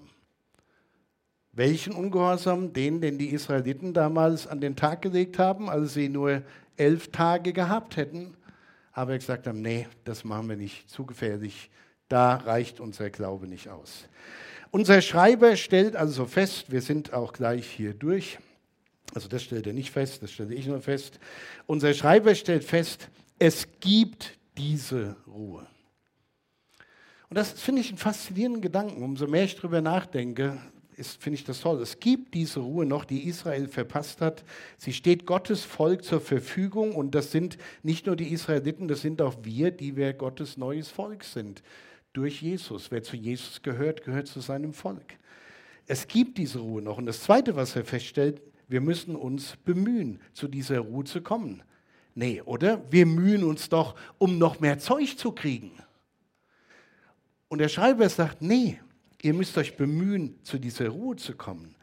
Welchen 1.53 1.93
Ungehorsam? 1.95 2.73
Den, 2.73 3.01
den 3.01 3.19
die 3.19 3.29
Israeliten 3.29 3.93
damals 3.93 4.47
an 4.47 4.61
den 4.61 4.75
Tag 4.75 5.03
gelegt 5.03 5.39
haben, 5.39 5.69
als 5.69 5.95
sie 5.95 6.09
nur 6.09 6.43
elf 6.77 7.09
Tage 7.09 7.53
gehabt 7.53 7.97
hätten, 7.97 8.35
aber 8.93 9.17
gesagt 9.17 9.47
haben, 9.47 9.61
nee, 9.61 9.87
das 10.05 10.25
machen 10.25 10.49
wir 10.49 10.57
nicht, 10.57 10.89
zu 10.89 11.05
gefährlich, 11.05 11.71
da 12.09 12.37
reicht 12.37 12.81
unser 12.81 13.11
Glaube 13.11 13.47
nicht 13.47 13.69
aus. 13.69 14.09
Unser 14.71 15.03
Schreiber 15.03 15.57
stellt 15.57 15.97
also 15.97 16.25
fest, 16.25 16.73
wir 16.73 16.81
sind 16.81 17.13
auch 17.13 17.35
gleich 17.35 17.67
hier 17.67 17.93
durch, 17.93 18.39
also 19.15 19.29
das 19.29 19.43
stellt 19.43 19.67
er 19.67 19.75
nicht 19.75 19.91
fest, 19.91 20.23
das 20.23 20.31
stelle 20.31 20.55
ich 20.55 20.67
nur 20.67 20.81
fest. 20.81 21.19
Unser 21.67 21.93
Schreiber 21.93 22.35
stellt 22.35 22.65
fest, 22.65 23.09
es 23.39 23.69
gibt 23.81 24.39
diese 24.57 25.17
Ruhe. 25.27 25.67
Und 27.29 27.37
das 27.37 27.53
finde 27.53 27.81
ich 27.81 27.89
einen 27.89 27.99
faszinierenden 27.99 28.61
Gedanken. 28.61 29.03
Umso 29.03 29.27
mehr 29.27 29.45
ich 29.45 29.57
darüber 29.57 29.81
nachdenke, 29.81 30.61
finde 30.97 31.39
ich 31.39 31.45
das 31.45 31.61
toll. 31.61 31.81
Es 31.81 31.99
gibt 31.99 32.35
diese 32.35 32.61
Ruhe 32.61 32.85
noch, 32.85 33.05
die 33.05 33.27
Israel 33.27 33.69
verpasst 33.69 34.21
hat. 34.21 34.45
Sie 34.79 34.93
steht 34.93 35.27
Gottes 35.27 35.65
Volk 35.65 36.05
zur 36.05 36.21
Verfügung 36.21 36.95
und 36.95 37.15
das 37.15 37.33
sind 37.33 37.59
nicht 37.83 38.07
nur 38.07 38.17
die 38.17 38.33
Israeliten, 38.33 38.89
das 38.89 39.01
sind 39.01 39.23
auch 39.23 39.37
wir, 39.43 39.71
die 39.71 39.97
wir 39.97 40.13
Gottes 40.13 40.57
neues 40.57 40.89
Volk 40.89 41.25
sind. 41.25 41.63
Durch 42.13 42.43
Jesus. 42.43 42.91
Wer 42.91 43.03
zu 43.03 43.17
Jesus 43.17 43.63
gehört, 43.63 44.05
gehört 44.05 44.29
zu 44.29 44.41
seinem 44.41 44.75
Volk. 44.75 45.15
Es 45.87 46.07
gibt 46.07 46.39
diese 46.39 46.59
Ruhe 46.59 46.83
noch. 46.83 46.99
Und 46.99 47.07
das 47.07 47.23
Zweite, 47.23 47.57
was 47.57 47.75
er 47.75 47.85
feststellt, 47.85 48.43
wir 48.69 48.81
müssen 48.81 49.17
uns 49.17 49.57
bemühen, 49.65 50.21
zu 50.33 50.49
dieser 50.49 50.81
Ruhe 50.81 51.05
zu 51.05 51.23
kommen. 51.23 51.63
Nee, 52.15 52.43
oder? 52.43 52.83
Wir 52.91 53.07
mühen 53.07 53.45
uns 53.45 53.69
doch, 53.69 53.95
um 54.19 54.39
noch 54.39 54.61
mehr 54.61 54.79
Zeug 54.79 55.17
zu 55.17 55.33
kriegen. 55.33 55.73
Und 57.49 57.59
der 57.59 57.69
Schreiber 57.69 58.09
sagt, 58.09 58.43
nee, 58.43 58.81
ihr 59.21 59.35
müsst 59.35 59.57
euch 59.59 59.77
bemühen, 59.77 60.39
zu 60.43 60.59
dieser 60.59 60.89
Ruhe 60.89 61.17
zu 61.17 61.35
kommen. 61.35 61.75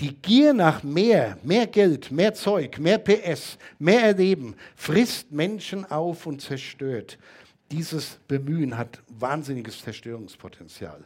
Die 0.00 0.14
Gier 0.14 0.52
nach 0.54 0.82
mehr, 0.82 1.38
mehr 1.42 1.66
Geld, 1.66 2.10
mehr 2.10 2.34
Zeug, 2.34 2.78
mehr 2.78 2.98
PS, 2.98 3.58
mehr 3.78 4.02
Erleben 4.02 4.54
frisst 4.74 5.32
Menschen 5.32 5.84
auf 5.84 6.26
und 6.26 6.40
zerstört. 6.40 7.18
Dieses 7.70 8.18
Bemühen 8.28 8.76
hat 8.76 9.02
wahnsinniges 9.08 9.82
Zerstörungspotenzial. 9.82 11.04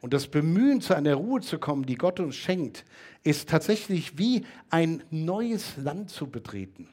Und 0.00 0.14
das 0.14 0.26
Bemühen, 0.26 0.80
zu 0.80 0.94
einer 0.94 1.14
Ruhe 1.14 1.40
zu 1.42 1.58
kommen, 1.58 1.84
die 1.84 1.96
Gott 1.96 2.20
uns 2.20 2.36
schenkt, 2.36 2.84
ist 3.22 3.48
tatsächlich 3.48 4.16
wie 4.16 4.46
ein 4.70 5.02
neues 5.10 5.76
Land 5.76 6.10
zu 6.10 6.26
betreten. 6.26 6.88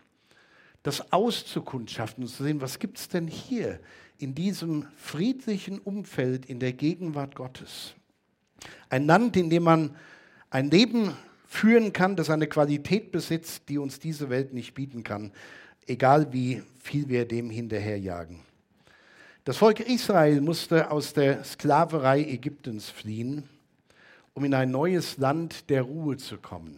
Das 0.84 1.12
auszukundschaften 1.12 2.24
und 2.24 2.30
zu 2.30 2.44
sehen, 2.44 2.62
was 2.62 2.80
gibt 2.80 2.98
es 2.98 3.08
denn 3.08 3.28
hier 3.28 3.80
in 4.18 4.34
diesem 4.34 4.88
friedlichen 4.98 5.80
Umfeld 5.80 6.46
in 6.46 6.60
der 6.60 6.74
Gegenwart 6.74 7.36
Gottes. 7.36 7.94
Ein 8.90 9.06
Land, 9.06 9.38
in 9.38 9.50
dem 9.50 9.63
man 9.63 9.96
ein 10.50 10.72
Leben 10.72 11.13
führen 11.46 11.94
kann, 11.94 12.16
das 12.16 12.30
eine 12.30 12.48
Qualität 12.48 13.12
besitzt, 13.12 13.70
die 13.70 13.78
uns 13.78 14.00
diese 14.00 14.30
Welt 14.30 14.54
nicht 14.54 14.74
bieten 14.74 15.04
kann, 15.04 15.32
egal 15.86 16.34
wie 16.34 16.63
viel 16.80 17.10
wir 17.10 17.28
dem 17.28 17.50
hinterherjagen. 17.50 18.42
Das 19.44 19.58
Volk 19.58 19.80
Israel 19.80 20.42
musste 20.42 20.92
aus 20.92 21.13
der 21.13 21.44
Sklaverei 21.44 22.22
Ägyptens 22.22 22.90
fliehen, 22.90 23.48
um 24.34 24.44
in 24.44 24.54
ein 24.54 24.72
neues 24.72 25.18
Land 25.18 25.70
der 25.70 25.84
Ruhe 25.84 26.18
zu 26.18 26.38
kommen. 26.38 26.78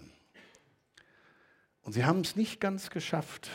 Und 1.81 1.93
sie 1.93 2.05
haben 2.05 2.21
es 2.21 2.35
nicht 2.35 2.59
ganz 2.59 2.91
geschafft. 2.91 3.49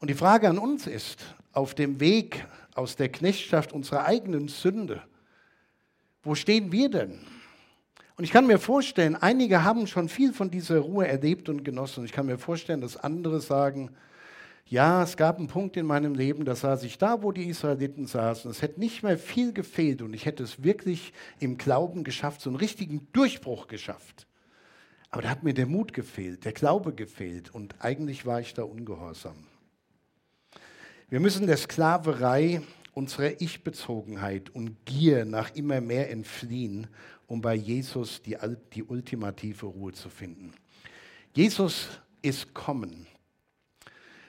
Und 0.00 0.08
die 0.08 0.14
Frage 0.14 0.48
an 0.48 0.58
uns 0.58 0.86
ist, 0.86 1.24
auf 1.52 1.74
dem 1.74 2.00
Weg 2.00 2.46
aus 2.74 2.96
der 2.96 3.08
Knechtschaft 3.08 3.72
unserer 3.72 4.04
eigenen 4.04 4.48
Sünde, 4.48 5.02
wo 6.22 6.34
stehen 6.34 6.72
wir 6.72 6.90
denn? 6.90 7.20
Und 8.16 8.24
ich 8.24 8.30
kann 8.30 8.46
mir 8.46 8.58
vorstellen, 8.58 9.16
einige 9.16 9.64
haben 9.64 9.86
schon 9.86 10.08
viel 10.08 10.32
von 10.32 10.50
dieser 10.50 10.78
Ruhe 10.78 11.06
erlebt 11.06 11.48
und 11.48 11.64
genossen. 11.64 12.04
Ich 12.04 12.12
kann 12.12 12.26
mir 12.26 12.38
vorstellen, 12.38 12.80
dass 12.80 12.96
andere 12.96 13.40
sagen, 13.40 13.90
ja, 14.66 15.02
es 15.02 15.16
gab 15.16 15.38
einen 15.38 15.48
Punkt 15.48 15.76
in 15.76 15.84
meinem 15.84 16.14
Leben, 16.14 16.44
da 16.44 16.54
saß 16.54 16.84
ich 16.84 16.96
da, 16.96 17.22
wo 17.22 17.32
die 17.32 17.48
Israeliten 17.48 18.06
saßen. 18.06 18.50
Es 18.50 18.62
hätte 18.62 18.80
nicht 18.80 19.02
mehr 19.02 19.18
viel 19.18 19.52
gefehlt 19.52 20.00
und 20.00 20.14
ich 20.14 20.26
hätte 20.26 20.42
es 20.42 20.62
wirklich 20.62 21.12
im 21.38 21.58
Glauben 21.58 22.02
geschafft, 22.02 22.40
so 22.40 22.50
einen 22.50 22.56
richtigen 22.56 23.06
Durchbruch 23.12 23.66
geschafft. 23.66 24.26
Aber 25.10 25.22
da 25.22 25.28
hat 25.28 25.42
mir 25.42 25.54
der 25.54 25.66
Mut 25.66 25.92
gefehlt, 25.92 26.44
der 26.44 26.52
Glaube 26.52 26.94
gefehlt 26.94 27.54
und 27.54 27.74
eigentlich 27.80 28.26
war 28.26 28.40
ich 28.40 28.54
da 28.54 28.62
ungehorsam. 28.62 29.36
Wir 31.10 31.20
müssen 31.20 31.46
der 31.46 31.58
Sklaverei 31.58 32.62
unserer 32.94 33.40
Ich-Bezogenheit 33.40 34.48
und 34.50 34.86
Gier 34.86 35.26
nach 35.26 35.54
immer 35.54 35.82
mehr 35.82 36.10
entfliehen, 36.10 36.86
um 37.26 37.42
bei 37.42 37.54
Jesus 37.54 38.22
die, 38.22 38.38
die 38.72 38.82
ultimative 38.82 39.66
Ruhe 39.66 39.92
zu 39.92 40.08
finden. 40.08 40.54
Jesus 41.34 41.88
ist 42.22 42.54
kommen. 42.54 43.06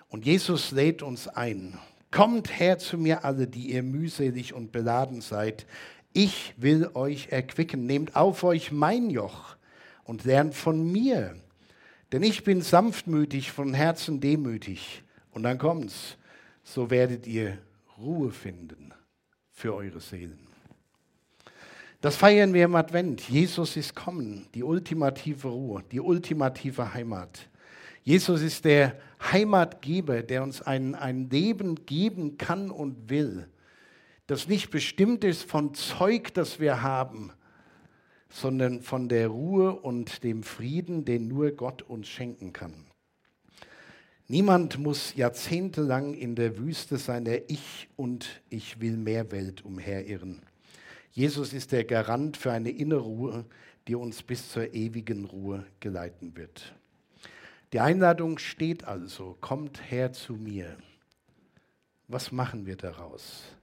Und 0.10 0.26
Jesus 0.26 0.72
lädt 0.72 1.02
uns 1.02 1.30
ein. 1.30 1.80
Kommt 2.12 2.60
her 2.60 2.78
zu 2.78 2.98
mir 2.98 3.24
alle, 3.24 3.48
die 3.48 3.72
ihr 3.72 3.84
mühselig 3.84 4.54
und 4.54 4.72
beladen 4.72 5.22
seid. 5.22 5.66
Ich 6.12 6.54
will 6.58 6.90
euch 6.94 7.30
erquicken. 7.30 7.86
Nehmt 7.86 8.16
auf 8.16 8.44
euch 8.44 8.72
mein 8.72 9.10
Joch 9.10 9.56
und 10.04 10.26
lernt 10.26 10.56
von 10.56 10.92
mir. 10.92 11.36
Denn 12.12 12.22
ich 12.22 12.44
bin 12.44 12.62
sanftmütig, 12.62 13.52
von 13.52 13.74
Herzen 13.74 14.20
demütig. 14.20 15.04
Und 15.32 15.44
dann 15.44 15.58
kommt's. 15.58 16.18
So 16.66 16.90
werdet 16.90 17.28
ihr 17.28 17.60
Ruhe 17.98 18.32
finden 18.32 18.92
für 19.52 19.74
eure 19.74 20.02
Seelen. 20.02 20.48
Das 22.02 22.18
feiern 22.18 22.54
wir 22.54 22.66
im 22.66 22.76
Advent. 22.76 23.22
Jesus 23.30 23.78
ist 23.78 23.96
kommen, 23.96 24.48
die 24.54 24.64
ultimative 24.64 25.48
Ruhe, 25.48 25.84
die 25.92 26.02
ultimative 26.02 26.94
Heimat. 26.94 27.48
Jesus 28.04 28.42
ist 28.42 28.66
der 28.66 29.00
Heimatgeber, 29.32 30.24
der 30.24 30.44
uns 30.44 30.62
ein, 30.62 30.96
ein 30.96 31.30
Leben 31.30 31.86
geben 31.86 32.38
kann 32.38 32.70
und 32.70 33.10
will, 33.10 33.48
das 34.28 34.48
nicht 34.48 34.72
bestimmt 34.72 35.24
ist 35.24 35.44
von 35.44 35.76
Zeug, 35.76 36.34
das 36.34 36.60
wir 36.60 36.82
haben, 36.82 37.32
sondern 38.30 38.82
von 38.82 39.08
der 39.08 39.28
Ruhe 39.28 39.72
und 39.72 40.24
dem 40.24 40.42
Frieden, 40.42 41.06
den 41.06 41.28
nur 41.28 41.52
Gott 41.52 41.84
uns 41.84 42.08
schenken 42.08 42.54
kann. 42.54 42.74
Niemand 44.28 44.80
muss 44.80 45.14
jahrzehntelang 45.16 46.16
in 46.16 46.36
der 46.36 46.58
Wüste 46.58 46.98
seiner 46.98 47.38
Ich 47.48 47.88
und 47.96 48.42
Ich 48.50 48.80
will 48.80 48.98
mehr 48.98 49.32
Welt 49.32 49.64
umherirren. 49.64 50.42
Jesus 51.12 51.54
ist 51.54 51.72
der 51.72 51.84
Garant 51.84 52.36
für 52.36 52.52
eine 52.52 52.72
innere 52.72 53.02
Ruhe, 53.02 53.46
die 53.88 53.94
uns 53.94 54.24
bis 54.24 54.52
zur 54.52 54.74
ewigen 54.74 55.26
Ruhe 55.26 55.66
geleiten 55.80 56.36
wird. 56.36 56.74
Die 57.72 57.80
Einladung 57.80 58.40
steht 58.40 58.84
also, 58.84 59.38
kommt 59.42 59.92
her 59.92 60.12
zu 60.12 60.34
mir. 60.34 60.76
Was 62.08 62.32
machen 62.32 62.66
wir 62.66 62.78
daraus? 62.78 63.54